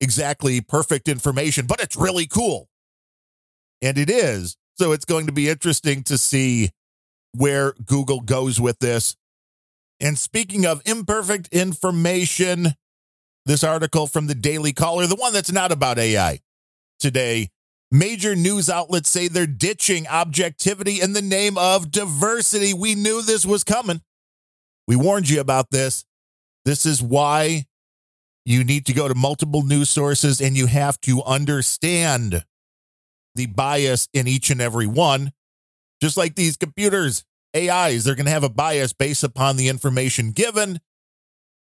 exactly 0.00 0.60
perfect 0.60 1.08
information, 1.08 1.66
but 1.66 1.80
it's 1.80 1.96
really 1.96 2.26
cool. 2.26 2.68
And 3.80 3.96
it 3.96 4.10
is. 4.10 4.56
So 4.76 4.92
it's 4.92 5.04
going 5.04 5.26
to 5.26 5.32
be 5.32 5.48
interesting 5.48 6.02
to 6.04 6.18
see 6.18 6.70
where 7.32 7.72
Google 7.84 8.20
goes 8.20 8.60
with 8.60 8.78
this. 8.78 9.16
And 10.00 10.18
speaking 10.18 10.64
of 10.64 10.82
imperfect 10.86 11.48
information, 11.48 12.74
this 13.46 13.64
article 13.64 14.06
from 14.06 14.26
the 14.26 14.34
Daily 14.34 14.72
Caller, 14.72 15.06
the 15.06 15.16
one 15.16 15.32
that's 15.32 15.52
not 15.52 15.72
about 15.72 15.98
AI 15.98 16.40
today, 16.98 17.50
major 17.90 18.34
news 18.34 18.70
outlets 18.70 19.08
say 19.08 19.28
they're 19.28 19.46
ditching 19.46 20.06
objectivity 20.06 21.00
in 21.00 21.12
the 21.12 21.22
name 21.22 21.58
of 21.58 21.90
diversity. 21.90 22.72
We 22.72 22.94
knew 22.94 23.22
this 23.22 23.44
was 23.44 23.64
coming. 23.64 24.00
We 24.86 24.96
warned 24.96 25.28
you 25.28 25.40
about 25.40 25.70
this. 25.70 26.04
This 26.64 26.86
is 26.86 27.02
why 27.02 27.66
you 28.44 28.64
need 28.64 28.86
to 28.86 28.92
go 28.92 29.08
to 29.08 29.14
multiple 29.14 29.62
news 29.62 29.90
sources 29.90 30.40
and 30.40 30.56
you 30.56 30.66
have 30.66 31.00
to 31.02 31.22
understand 31.22 32.44
the 33.34 33.46
bias 33.46 34.08
in 34.12 34.26
each 34.26 34.50
and 34.50 34.60
every 34.60 34.86
one 34.86 35.32
just 36.00 36.16
like 36.16 36.34
these 36.34 36.56
computers, 36.56 37.24
AIs, 37.56 38.04
they're 38.04 38.14
going 38.14 38.26
to 38.26 38.32
have 38.32 38.44
a 38.44 38.48
bias 38.48 38.92
based 38.92 39.24
upon 39.24 39.56
the 39.56 39.68
information 39.68 40.32
given. 40.32 40.80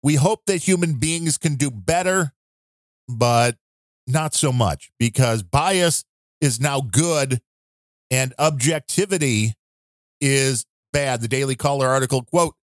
We 0.04 0.16
hope 0.16 0.46
that 0.46 0.68
human 0.68 0.94
beings 0.96 1.38
can 1.38 1.56
do 1.56 1.72
better, 1.72 2.34
but 3.08 3.56
not 4.06 4.34
so 4.34 4.52
much 4.52 4.92
because 5.00 5.44
bias 5.44 6.04
is 6.42 6.60
now 6.60 6.82
good 6.82 7.42
and 8.10 8.34
objectivity 8.40 9.54
is 10.22 10.66
bad. 10.94 11.22
The 11.22 11.28
Daily 11.28 11.56
Caller 11.56 11.88
article 11.88 12.24
quote, 12.24 12.56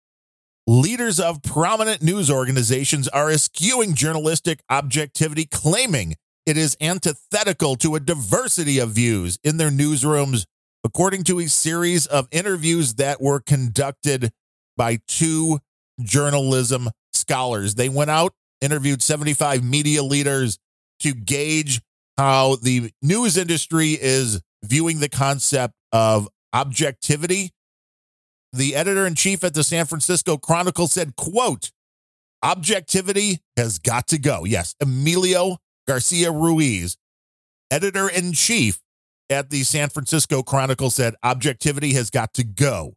leaders 0.67 1.21
of 1.21 1.43
prominent 1.43 2.03
news 2.03 2.31
organizations 2.31 3.09
are 3.09 3.31
eschewing 3.31 3.95
journalistic 3.95 4.63
objectivity, 4.71 5.45
claiming 5.45 6.17
it 6.47 6.57
is 6.57 6.77
antithetical 6.81 7.77
to 7.77 7.95
a 7.95 8.01
diversity 8.01 8.79
of 8.79 8.91
views 8.91 9.39
in 9.45 9.57
their 9.57 9.71
newsrooms 9.71 10.47
according 10.85 11.25
to 11.25 11.41
a 11.41 11.49
series 11.49 12.07
of 12.07 12.29
interviews 12.31 12.95
that 12.95 13.21
were 13.21 13.41
conducted 13.41 14.31
by 14.77 14.99
two 15.09 15.59
journalism 16.03 16.91
scholars. 17.13 17.75
They 17.75 17.89
went 17.89 18.11
out, 18.11 18.35
interviewed 18.61 19.03
75 19.03 19.65
media 19.65 20.03
leaders 20.03 20.59
to 21.01 21.13
gauge 21.13 21.81
how 22.17 22.57
the 22.57 22.93
news 23.03 23.37
industry 23.37 23.99
is 24.01 24.41
viewing 24.63 25.01
the 25.01 25.09
concept 25.09 25.75
of 25.93 26.29
objectivity. 26.53 27.51
The 28.53 28.77
editor 28.77 29.07
in 29.07 29.15
chief 29.15 29.43
at 29.43 29.55
the 29.55 29.65
San 29.65 29.87
Francisco 29.87 30.37
Chronicle 30.37 30.87
said, 30.87 31.17
quote, 31.17 31.73
objectivity 32.43 33.41
has 33.57 33.79
got 33.79 34.07
to 34.09 34.19
go. 34.19 34.45
Yes, 34.45 34.75
Emilio 34.81 35.57
Garcia 35.89 36.31
Ruiz, 36.31 36.97
editor 37.71 38.09
in 38.09 38.33
chief 38.33 38.79
at 39.31 39.51
the 39.51 39.63
San 39.63 39.89
Francisco 39.89 40.43
Chronicle 40.43 40.91
said 40.91 41.15
objectivity 41.23 41.95
has 41.95 42.11
got 42.11 42.35
to 42.35 42.45
go. 42.45 42.95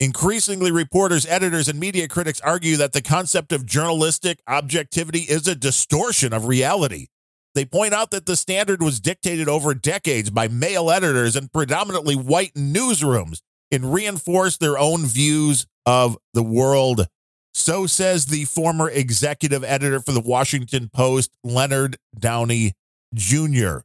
Increasingly, 0.00 0.72
reporters, 0.72 1.26
editors, 1.26 1.68
and 1.68 1.78
media 1.78 2.08
critics 2.08 2.40
argue 2.40 2.76
that 2.76 2.92
the 2.92 3.02
concept 3.02 3.52
of 3.52 3.64
journalistic 3.64 4.40
objectivity 4.48 5.20
is 5.20 5.46
a 5.46 5.54
distortion 5.54 6.32
of 6.32 6.46
reality. 6.46 7.06
They 7.54 7.64
point 7.64 7.94
out 7.94 8.10
that 8.10 8.26
the 8.26 8.34
standard 8.34 8.82
was 8.82 8.98
dictated 8.98 9.48
over 9.48 9.74
decades 9.74 10.30
by 10.30 10.48
male 10.48 10.90
editors 10.90 11.36
and 11.36 11.52
predominantly 11.52 12.16
white 12.16 12.54
newsrooms 12.54 13.42
and 13.70 13.92
reinforced 13.92 14.58
their 14.58 14.78
own 14.78 15.06
views 15.06 15.66
of 15.86 16.18
the 16.34 16.42
world. 16.42 17.06
So 17.54 17.86
says 17.86 18.26
the 18.26 18.46
former 18.46 18.88
executive 18.88 19.62
editor 19.62 20.00
for 20.00 20.12
the 20.12 20.20
Washington 20.20 20.90
Post, 20.92 21.36
Leonard 21.44 21.98
Downie 22.18 22.72
Jr. 23.14 23.80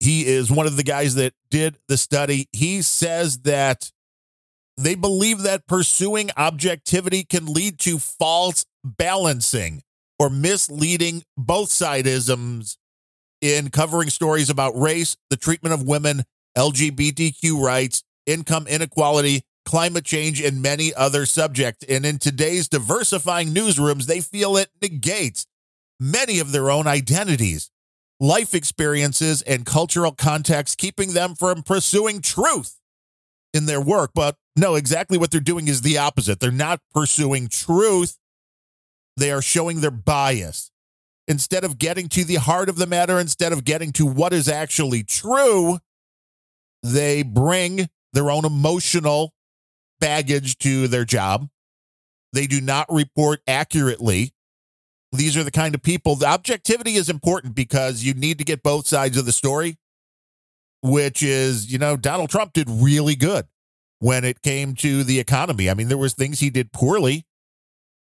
He 0.00 0.26
is 0.26 0.50
one 0.50 0.66
of 0.66 0.76
the 0.76 0.82
guys 0.82 1.14
that 1.14 1.32
did 1.50 1.78
the 1.88 1.96
study. 1.96 2.48
He 2.52 2.82
says 2.82 3.38
that 3.38 3.90
they 4.76 4.94
believe 4.94 5.40
that 5.40 5.66
pursuing 5.66 6.30
objectivity 6.36 7.24
can 7.24 7.46
lead 7.46 7.78
to 7.80 7.98
false 7.98 8.66
balancing 8.84 9.82
or 10.18 10.30
misleading 10.30 11.22
both 11.36 11.70
sidisms 11.70 12.76
in 13.40 13.70
covering 13.70 14.10
stories 14.10 14.50
about 14.50 14.78
race, 14.78 15.16
the 15.30 15.36
treatment 15.36 15.74
of 15.74 15.86
women, 15.86 16.24
LGBTQ 16.56 17.60
rights, 17.60 18.02
income 18.26 18.66
inequality, 18.66 19.42
climate 19.64 20.04
change, 20.04 20.40
and 20.40 20.62
many 20.62 20.94
other 20.94 21.26
subjects. 21.26 21.84
And 21.88 22.06
in 22.06 22.18
today's 22.18 22.68
diversifying 22.68 23.54
newsrooms, 23.54 24.06
they 24.06 24.20
feel 24.20 24.56
it 24.56 24.70
negates 24.80 25.46
many 25.98 26.38
of 26.38 26.52
their 26.52 26.70
own 26.70 26.86
identities 26.86 27.70
life 28.20 28.54
experiences 28.54 29.42
and 29.42 29.66
cultural 29.66 30.12
context, 30.12 30.78
keeping 30.78 31.12
them 31.12 31.34
from 31.34 31.62
pursuing 31.62 32.20
truth 32.20 32.78
in 33.52 33.66
their 33.66 33.80
work. 33.80 34.12
But 34.14 34.36
no, 34.56 34.74
exactly 34.74 35.18
what 35.18 35.30
they're 35.30 35.40
doing 35.40 35.68
is 35.68 35.82
the 35.82 35.98
opposite. 35.98 36.40
They're 36.40 36.50
not 36.50 36.80
pursuing 36.94 37.48
truth, 37.48 38.18
they 39.16 39.30
are 39.30 39.42
showing 39.42 39.80
their 39.80 39.90
bias. 39.90 40.70
Instead 41.28 41.64
of 41.64 41.78
getting 41.78 42.08
to 42.10 42.24
the 42.24 42.36
heart 42.36 42.68
of 42.68 42.76
the 42.76 42.86
matter, 42.86 43.18
instead 43.18 43.52
of 43.52 43.64
getting 43.64 43.90
to 43.92 44.06
what 44.06 44.32
is 44.32 44.48
actually 44.48 45.02
true, 45.02 45.78
they 46.82 47.22
bring 47.24 47.88
their 48.12 48.30
own 48.30 48.44
emotional 48.44 49.32
baggage 49.98 50.56
to 50.58 50.86
their 50.86 51.04
job. 51.04 51.48
They 52.32 52.46
do 52.46 52.60
not 52.60 52.86
report 52.88 53.40
accurately. 53.48 54.32
These 55.16 55.36
are 55.36 55.44
the 55.44 55.50
kind 55.50 55.74
of 55.74 55.82
people. 55.82 56.16
The 56.16 56.26
objectivity 56.26 56.94
is 56.94 57.08
important 57.08 57.54
because 57.54 58.04
you 58.04 58.14
need 58.14 58.38
to 58.38 58.44
get 58.44 58.62
both 58.62 58.86
sides 58.86 59.16
of 59.16 59.26
the 59.26 59.32
story, 59.32 59.78
which 60.82 61.22
is, 61.22 61.70
you 61.70 61.78
know, 61.78 61.96
Donald 61.96 62.30
Trump 62.30 62.52
did 62.52 62.68
really 62.68 63.14
good 63.14 63.46
when 63.98 64.24
it 64.24 64.42
came 64.42 64.74
to 64.76 65.04
the 65.04 65.18
economy. 65.18 65.70
I 65.70 65.74
mean, 65.74 65.88
there 65.88 65.98
was 65.98 66.14
things 66.14 66.40
he 66.40 66.50
did 66.50 66.72
poorly, 66.72 67.24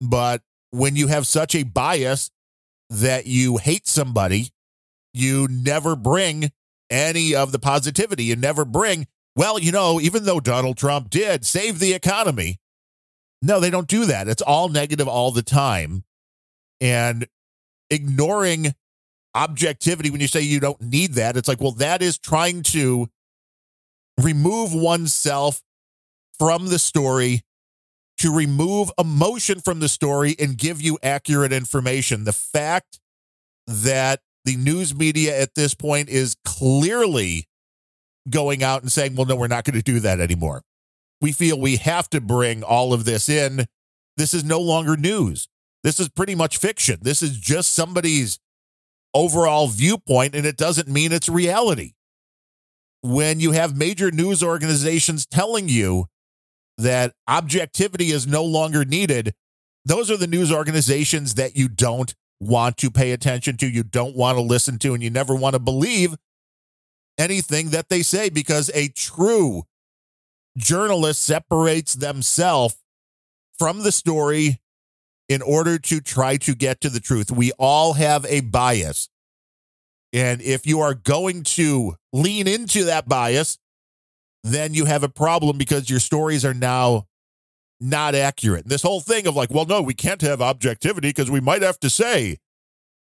but 0.01 0.41
when 0.71 0.95
you 0.95 1.07
have 1.07 1.27
such 1.27 1.55
a 1.55 1.63
bias 1.63 2.31
that 2.89 3.25
you 3.25 3.57
hate 3.57 3.87
somebody, 3.87 4.49
you 5.13 5.47
never 5.49 5.95
bring 5.95 6.51
any 6.89 7.33
of 7.33 7.51
the 7.51 7.59
positivity. 7.59 8.25
You 8.25 8.35
never 8.35 8.65
bring, 8.65 9.07
well, 9.35 9.57
you 9.57 9.71
know, 9.71 9.99
even 9.99 10.25
though 10.25 10.39
Donald 10.39 10.77
Trump 10.77 11.09
did 11.09 11.45
save 11.45 11.79
the 11.79 11.93
economy, 11.93 12.59
no, 13.41 13.59
they 13.59 13.69
don't 13.69 13.87
do 13.87 14.05
that. 14.05 14.27
It's 14.27 14.41
all 14.41 14.69
negative 14.69 15.07
all 15.07 15.31
the 15.31 15.43
time 15.43 16.03
and 16.81 17.27
ignoring 17.89 18.73
objectivity 19.33 20.09
when 20.09 20.21
you 20.21 20.27
say 20.27 20.41
you 20.41 20.59
don't 20.59 20.81
need 20.81 21.13
that. 21.13 21.37
It's 21.37 21.47
like, 21.47 21.61
well, 21.61 21.73
that 21.73 22.01
is 22.01 22.17
trying 22.17 22.63
to 22.63 23.09
remove 24.21 24.73
oneself 24.73 25.61
from 26.39 26.67
the 26.67 26.79
story, 26.79 27.41
to 28.17 28.33
remove 28.33 28.91
emotion 28.97 29.59
from 29.59 29.79
the 29.79 29.89
story 29.89 30.35
and 30.39 30.57
give 30.57 30.81
you 30.81 30.97
accurate 31.03 31.51
information. 31.51 32.23
The 32.23 32.33
fact 32.33 32.99
that 33.67 34.21
the 34.45 34.55
news 34.55 34.95
media 34.95 35.37
at 35.39 35.55
this 35.55 35.73
point 35.73 36.07
is 36.07 36.35
clearly 36.45 37.47
going 38.29 38.63
out 38.63 38.81
and 38.81 38.91
saying, 38.91 39.15
well, 39.15 39.25
no, 39.25 39.35
we're 39.35 39.47
not 39.47 39.65
going 39.65 39.77
to 39.77 39.83
do 39.83 39.99
that 39.99 40.19
anymore. 40.19 40.61
We 41.21 41.31
feel 41.31 41.59
we 41.59 41.77
have 41.77 42.09
to 42.11 42.21
bring 42.21 42.63
all 42.63 42.93
of 42.93 43.05
this 43.05 43.27
in. 43.29 43.65
This 44.17 44.33
is 44.33 44.43
no 44.43 44.59
longer 44.59 44.95
news. 44.95 45.47
This 45.85 45.99
is 45.99 46.09
pretty 46.09 46.33
much 46.33 46.57
fiction. 46.57 46.97
This 47.03 47.21
is 47.21 47.37
just 47.37 47.73
somebody's 47.73 48.39
overall 49.13 49.67
viewpoint, 49.67 50.33
and 50.33 50.43
it 50.43 50.57
doesn't 50.57 50.87
mean 50.87 51.11
it's 51.11 51.29
reality. 51.29 51.91
When 53.03 53.39
you 53.39 53.51
have 53.51 53.77
major 53.77 54.09
news 54.09 54.41
organizations 54.41 55.27
telling 55.27 55.69
you 55.69 56.07
that 56.79 57.13
objectivity 57.27 58.09
is 58.09 58.25
no 58.25 58.43
longer 58.43 58.83
needed, 58.83 59.35
those 59.85 60.09
are 60.09 60.17
the 60.17 60.25
news 60.25 60.51
organizations 60.51 61.35
that 61.35 61.55
you 61.55 61.67
don't 61.69 62.15
want 62.39 62.77
to 62.77 62.89
pay 62.89 63.11
attention 63.11 63.55
to, 63.57 63.69
you 63.69 63.83
don't 63.83 64.15
want 64.15 64.39
to 64.39 64.41
listen 64.41 64.79
to, 64.79 64.95
and 64.95 65.03
you 65.03 65.11
never 65.11 65.35
want 65.35 65.53
to 65.53 65.59
believe 65.59 66.15
anything 67.19 67.69
that 67.69 67.89
they 67.89 68.01
say 68.01 68.29
because 68.29 68.71
a 68.73 68.87
true 68.87 69.65
journalist 70.57 71.21
separates 71.21 71.93
themselves 71.93 72.75
from 73.59 73.83
the 73.83 73.91
story 73.91 74.59
in 75.27 75.41
order 75.41 75.79
to 75.79 76.01
try 76.01 76.37
to 76.37 76.53
get 76.53 76.81
to 76.81 76.89
the 76.89 76.99
truth. 76.99 77.31
We 77.31 77.51
all 77.53 77.93
have 77.93 78.25
a 78.25 78.41
bias. 78.41 79.09
And 80.13 80.41
if 80.41 80.65
you 80.65 80.79
are 80.81 80.93
going 80.93 81.43
to 81.43 81.95
lean 82.13 82.47
into 82.47 82.85
that 82.85 83.07
bias, 83.07 83.57
then 84.43 84.73
you 84.73 84.85
have 84.85 85.03
a 85.03 85.09
problem 85.09 85.57
because 85.57 85.89
your 85.89 85.99
stories 85.99 86.45
are 86.45 86.53
now 86.53 87.07
not 87.81 88.15
accurate. 88.15 88.67
This 88.67 88.83
whole 88.83 89.01
thing 89.01 89.27
of 89.27 89.35
like, 89.35 89.51
well, 89.51 89.65
no, 89.65 89.81
we 89.81 89.93
can't 89.93 90.21
have 90.21 90.41
objectivity 90.41 91.09
because 91.09 91.29
we 91.31 91.41
might 91.41 91.61
have 91.61 91.79
to 91.81 91.89
say 91.89 92.37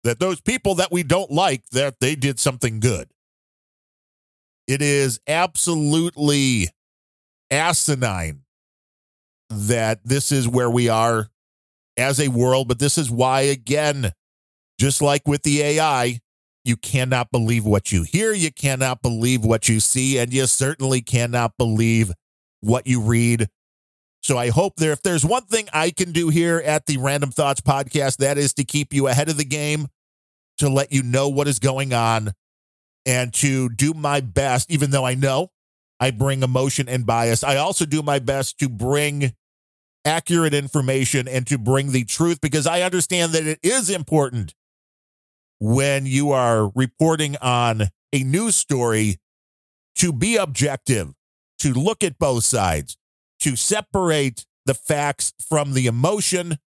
that 0.05 0.21
those 0.21 0.41
people 0.41 0.75
that 0.77 0.93
we 0.93 1.03
don't 1.03 1.31
like 1.31 1.69
that 1.71 2.01
they 2.01 2.15
did 2.15 2.39
something 2.39 2.81
good. 2.81 3.09
It 4.67 4.81
is 4.81 5.21
absolutely 5.27 6.69
asinine 7.51 8.43
that 9.51 10.01
this 10.05 10.33
is 10.33 10.49
where 10.49 10.71
we 10.71 10.89
are 10.89 11.29
as 12.03 12.21
a 12.21 12.29
world, 12.29 12.69
but 12.69 12.79
this 12.79 12.99
is 12.99 13.11
why 13.11 13.43
again, 13.43 14.13
just 14.79 15.01
like 15.01 15.27
with 15.27 15.43
the 15.43 15.63
AI, 15.63 16.21
you 16.65 16.77
cannot 16.77 17.31
believe 17.33 17.65
what 17.65 17.91
you 17.91 18.03
hear, 18.03 18.33
you 18.33 18.53
cannot 18.53 19.03
believe 19.03 19.45
what 19.45 19.69
you 19.69 19.81
see, 19.81 20.19
and 20.19 20.33
you 20.33 20.47
certainly 20.47 21.01
cannot 21.01 21.57
believe 21.57 22.13
what 22.61 22.87
you 22.87 23.01
read. 23.01 23.49
So 24.23 24.39
I 24.39 24.51
hope 24.51 24.77
there, 24.77 24.93
if 24.93 25.03
there's 25.03 25.25
one 25.25 25.45
thing 25.45 25.69
I 25.73 25.91
can 25.91 26.13
do 26.13 26.29
here 26.29 26.59
at 26.59 26.87
the 26.87 26.97
Randumb 26.99 27.35
Thoughts 27.35 27.61
podcast, 27.61 28.19
that 28.19 28.39
is 28.39 28.53
to 28.55 28.65
keep 28.65 28.93
you 28.93 29.09
ahead 29.09 29.29
of 29.29 29.37
the 29.37 29.45
game, 29.45 29.89
to 30.59 30.69
let 30.69 30.93
you 30.93 31.03
know 31.03 31.29
what 31.29 31.49
is 31.49 31.59
going 31.59 31.93
on, 31.93 32.33
and 33.05 33.35
to 33.35 33.69
do 33.69 33.95
my 33.95 34.21
best, 34.21 34.71
even 34.71 34.91
though 34.91 35.05
I 35.05 35.15
know 35.15 35.51
I 35.99 36.13
bring 36.13 36.43
emotion 36.43 36.89
and 36.89 37.05
bias. 37.05 37.43
I 37.43 37.57
also 37.57 37.85
do 37.85 38.03
my 38.03 38.21
best 38.21 38.59
to 38.59 38.69
bring 38.69 39.33
accurate 40.05 40.55
information 40.55 41.29
and 41.29 41.47
to 41.47 41.59
bring 41.59 41.93
the 41.93 42.05
truth 42.05 42.41
because 42.41 42.67
I 42.67 42.83
understand 42.83 43.33
that 43.33 43.47
it 43.47 43.61
is 43.63 43.91
important 43.91 44.55
when 45.61 46.07
you 46.07 46.33
are 46.33 46.73
reporting 46.75 47.37
on 47.41 47.83
a 48.13 48.23
news 48.25 48.57
story 48.57 49.19
to 49.97 50.13
be 50.13 50.37
objective, 50.37 51.13
to 51.61 51.73
look 51.73 52.03
at 52.03 52.19
both 52.19 52.45
sides, 52.45 52.97
to 53.41 53.57
separate 53.57 54.45
the 54.67 54.75
facts 54.75 55.33
from 55.49 55.75
the 55.75 55.87
emotion. 55.87 56.59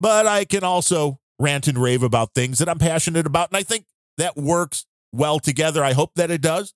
But 0.00 0.26
I 0.26 0.44
can 0.44 0.64
also 0.64 1.20
rant 1.38 1.68
and 1.68 1.78
rave 1.78 2.02
about 2.02 2.34
things 2.34 2.58
that 2.58 2.68
I'm 2.68 2.78
passionate 2.78 3.26
about. 3.26 3.50
And 3.50 3.56
I 3.56 3.62
think 3.62 3.84
that 4.16 4.36
works 4.36 4.86
well 5.12 5.38
together. 5.38 5.84
I 5.84 5.92
hope 5.92 6.14
that 6.14 6.30
it 6.30 6.40
does. 6.40 6.74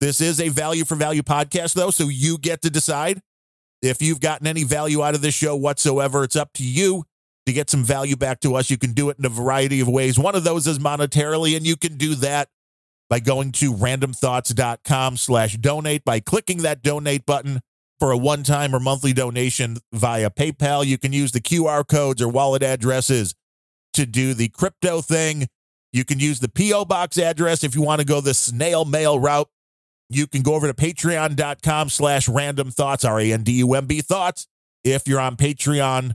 This 0.00 0.20
is 0.20 0.40
a 0.40 0.48
value 0.48 0.84
for 0.84 0.96
value 0.96 1.22
podcast, 1.22 1.74
though, 1.74 1.90
so 1.90 2.08
you 2.08 2.38
get 2.38 2.62
to 2.62 2.70
decide 2.70 3.22
if 3.82 4.00
you've 4.00 4.20
gotten 4.20 4.46
any 4.46 4.64
value 4.64 5.02
out 5.02 5.14
of 5.14 5.20
this 5.20 5.34
show 5.34 5.56
whatsoever. 5.56 6.24
It's 6.24 6.36
up 6.36 6.52
to 6.54 6.64
you 6.64 7.04
to 7.46 7.52
get 7.52 7.68
some 7.68 7.82
value 7.82 8.16
back 8.16 8.40
to 8.40 8.54
us, 8.54 8.70
you 8.70 8.78
can 8.78 8.92
do 8.92 9.10
it 9.10 9.18
in 9.18 9.24
a 9.24 9.28
variety 9.28 9.80
of 9.80 9.88
ways. 9.88 10.18
One 10.18 10.34
of 10.34 10.44
those 10.44 10.66
is 10.66 10.78
monetarily, 10.78 11.56
and 11.56 11.66
you 11.66 11.76
can 11.76 11.96
do 11.96 12.14
that 12.16 12.48
by 13.10 13.20
going 13.20 13.52
to 13.52 13.72
randumbthoughts.com 13.74 15.16
slash 15.16 15.56
donate 15.56 16.04
by 16.04 16.20
clicking 16.20 16.58
that 16.58 16.82
donate 16.82 17.26
button 17.26 17.60
for 17.98 18.10
a 18.10 18.16
one-time 18.16 18.74
or 18.74 18.80
monthly 18.80 19.12
donation 19.12 19.78
via 19.92 20.30
PayPal. 20.30 20.86
You 20.86 20.98
can 20.98 21.12
use 21.12 21.32
the 21.32 21.40
QR 21.40 21.86
codes 21.86 22.22
or 22.22 22.28
wallet 22.28 22.62
addresses 22.62 23.34
to 23.92 24.06
do 24.06 24.34
the 24.34 24.48
crypto 24.48 25.00
thing. 25.02 25.48
You 25.92 26.04
can 26.04 26.18
use 26.18 26.40
the 26.40 26.48
P.O. 26.48 26.86
box 26.86 27.18
address 27.18 27.62
if 27.62 27.74
you 27.74 27.82
want 27.82 28.00
to 28.00 28.06
go 28.06 28.20
the 28.20 28.34
snail 28.34 28.84
mail 28.84 29.18
route. 29.18 29.48
You 30.14 30.26
can 30.26 30.42
go 30.42 30.54
over 30.54 30.66
to 30.66 30.74
patreon.com 30.74 31.88
slash 31.88 32.28
randumb 32.28 32.72
thoughts, 32.72 33.04
R-A-N-D-U-M-B 33.04 34.00
thoughts. 34.02 34.46
If 34.84 35.06
you're 35.06 35.20
on 35.20 35.36
Patreon, 35.36 36.14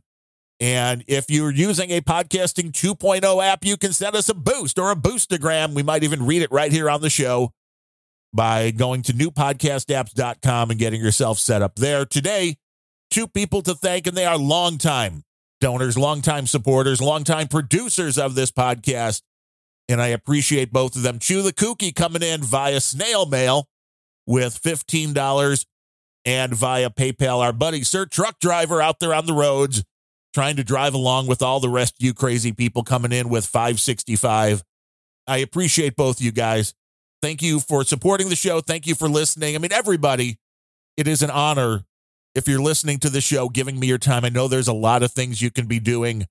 and 0.60 1.04
if 1.08 1.30
you're 1.30 1.52
using 1.52 1.92
a 1.92 2.02
podcasting 2.02 2.72
2.0 2.72 3.46
app, 3.46 3.64
you 3.64 3.78
can 3.78 3.94
send 3.94 4.16
us 4.16 4.28
a 4.28 4.34
boost 4.34 4.80
or 4.80 4.92
a 4.92 4.96
boostagram. 4.96 5.74
We 5.74 5.84
might 5.84 6.04
even 6.04 6.26
read 6.26 6.42
it 6.42 6.52
right 6.52 6.72
here 6.72 6.90
on 6.90 7.02
the 7.02 7.10
show 7.10 7.52
by 8.34 8.72
going 8.72 9.04
to 9.04 9.14
newpodcastapps.com 9.14 10.72
and 10.72 10.80
getting 10.80 11.02
yourself 11.02 11.38
set 11.38 11.62
up 11.62 11.76
there. 11.76 12.06
Today, 12.06 12.58
two 13.12 13.28
people 13.28 13.62
to 13.62 13.76
thank, 13.76 14.08
and 14.08 14.18
they 14.18 14.26
are 14.26 14.38
longtime 14.38 15.24
donors, 15.60 15.98
longtime 15.98 16.48
supporters, 16.48 17.02
longtime 17.02 17.48
producers 17.48 18.18
of 18.18 18.36
this 18.36 18.52
podcast. 18.52 19.22
And 19.90 20.02
I 20.02 20.08
appreciate 20.08 20.74
both 20.74 20.96
of 20.96 21.04
them. 21.04 21.20
Chew 21.20 21.42
the 21.42 21.54
Kookie 21.54 21.96
coming 21.96 22.22
in 22.22 22.44
via 22.44 22.82
snail 22.82 23.26
mail 23.26 23.68
with 24.28 24.62
$15 24.62 25.66
and 26.26 26.54
via 26.54 26.90
PayPal. 26.90 27.40
Our 27.40 27.54
buddy, 27.54 27.84
Sir 27.84 28.06
Truck 28.06 28.40
Driver, 28.40 28.82
out 28.82 29.00
there 29.00 29.14
on 29.14 29.26
the 29.26 29.34
roads 29.34 29.84
trying 30.34 30.58
to 30.58 30.64
drive 30.64 30.94
along 30.94 31.26
with 31.26 31.42
all 31.42 31.60
the 31.60 31.70
rest 31.70 31.96
of 31.96 32.06
you 32.06 32.14
crazy 32.14 32.52
people 32.52 32.84
coming 32.84 33.12
in 33.12 33.30
with 33.30 33.46
565. 33.46 34.64
I 35.26 35.38
appreciate 35.38 35.96
both 35.96 36.22
you 36.22 36.32
guys. 36.32 36.76
Thank 37.22 37.42
you 37.42 37.60
for 37.60 37.84
supporting 37.84 38.30
the 38.30 38.36
show. 38.36 38.62
Thank 38.62 38.86
you 38.86 38.94
for 38.94 39.10
listening. 39.10 39.56
I 39.56 39.58
mean, 39.58 39.74
everybody, 39.74 40.38
it 40.96 41.08
is 41.08 41.24
an 41.24 41.32
honor 41.32 41.86
if 42.36 42.48
you're 42.48 42.62
listening 42.62 43.00
to 43.00 43.10
the 43.10 43.22
show, 43.22 43.50
giving 43.50 43.80
me 43.80 43.88
your 43.88 43.98
time. 43.98 44.24
I 44.24 44.30
know 44.30 44.48
there's 44.48 44.68
a 44.68 44.74
lot 44.74 45.02
of 45.02 45.12
things 45.12 45.42
you 45.42 45.50
can 45.50 45.66
be 45.66 45.80
doing 45.80 46.28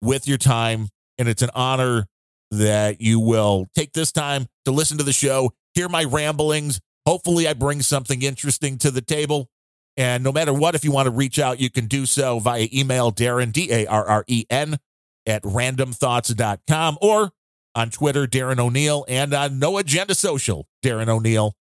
with 0.00 0.26
your 0.26 0.38
time, 0.38 0.88
and 1.18 1.28
it's 1.28 1.42
an 1.42 1.50
honor 1.54 2.06
that 2.50 3.00
you 3.00 3.20
will 3.20 3.66
take 3.74 3.92
this 3.92 4.12
time 4.12 4.46
to 4.64 4.70
listen 4.70 4.98
to 4.98 5.04
the 5.04 5.12
show, 5.12 5.52
hear 5.74 5.88
my 5.88 6.04
ramblings. 6.04 6.80
Hopefully, 7.06 7.48
I 7.48 7.54
bring 7.54 7.82
something 7.82 8.22
interesting 8.22 8.78
to 8.78 8.90
the 8.90 9.00
table. 9.00 9.48
And 9.96 10.24
no 10.24 10.32
matter 10.32 10.52
what, 10.52 10.74
if 10.74 10.84
you 10.84 10.92
want 10.92 11.06
to 11.06 11.10
reach 11.12 11.38
out, 11.38 11.60
you 11.60 11.70
can 11.70 11.86
do 11.86 12.06
so 12.06 12.38
via 12.38 12.68
email, 12.72 13.12
Darren, 13.12 13.52
D 13.52 13.70
A 13.70 13.86
R 13.86 14.06
R 14.06 14.24
E 14.26 14.44
N, 14.48 14.78
at 15.26 15.42
randumbthoughts.com 15.42 16.98
or 17.00 17.32
on 17.74 17.90
Twitter, 17.90 18.26
Darren 18.26 18.58
O'Neill, 18.58 19.04
and 19.08 19.34
on 19.34 19.58
No 19.58 19.78
Agenda 19.78 20.14
Social, 20.14 20.66
Darren 20.84 21.08
O'Neill. 21.08 21.54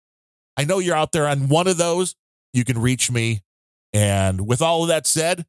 I 0.56 0.64
know 0.64 0.78
you're 0.78 0.96
out 0.96 1.12
there 1.12 1.26
on 1.26 1.48
one 1.48 1.66
of 1.66 1.76
those. 1.76 2.14
You 2.52 2.64
can 2.64 2.78
reach 2.78 3.10
me. 3.10 3.42
And 3.92 4.46
with 4.46 4.62
all 4.62 4.82
of 4.82 4.88
that 4.88 5.06
said, 5.06 5.46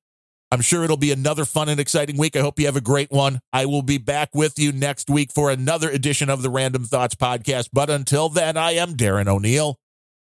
I'm 0.52 0.62
sure 0.62 0.84
it'll 0.84 0.98
be 0.98 1.12
another 1.12 1.46
fun 1.46 1.70
and 1.70 1.80
exciting 1.80 2.18
week. 2.18 2.36
I 2.36 2.42
hope 2.42 2.60
you 2.60 2.66
have 2.66 2.76
a 2.76 2.82
great 2.82 3.12
one. 3.12 3.40
I 3.54 3.66
will 3.66 3.84
be 3.84 3.98
back 3.98 4.30
with 4.34 4.60
you 4.60 4.72
next 4.72 5.10
week 5.10 5.32
for 5.32 5.50
another 5.50 5.90
edition 5.90 6.30
of 6.30 6.42
the 6.42 6.50
Randumb 6.50 6.88
Thoughts 6.88 7.16
Podcast. 7.16 7.70
But 7.72 7.90
until 7.90 8.28
then, 8.28 8.58
I 8.58 8.72
am 8.72 8.96
Darren 8.96 9.28
O'Neill. 9.28 9.80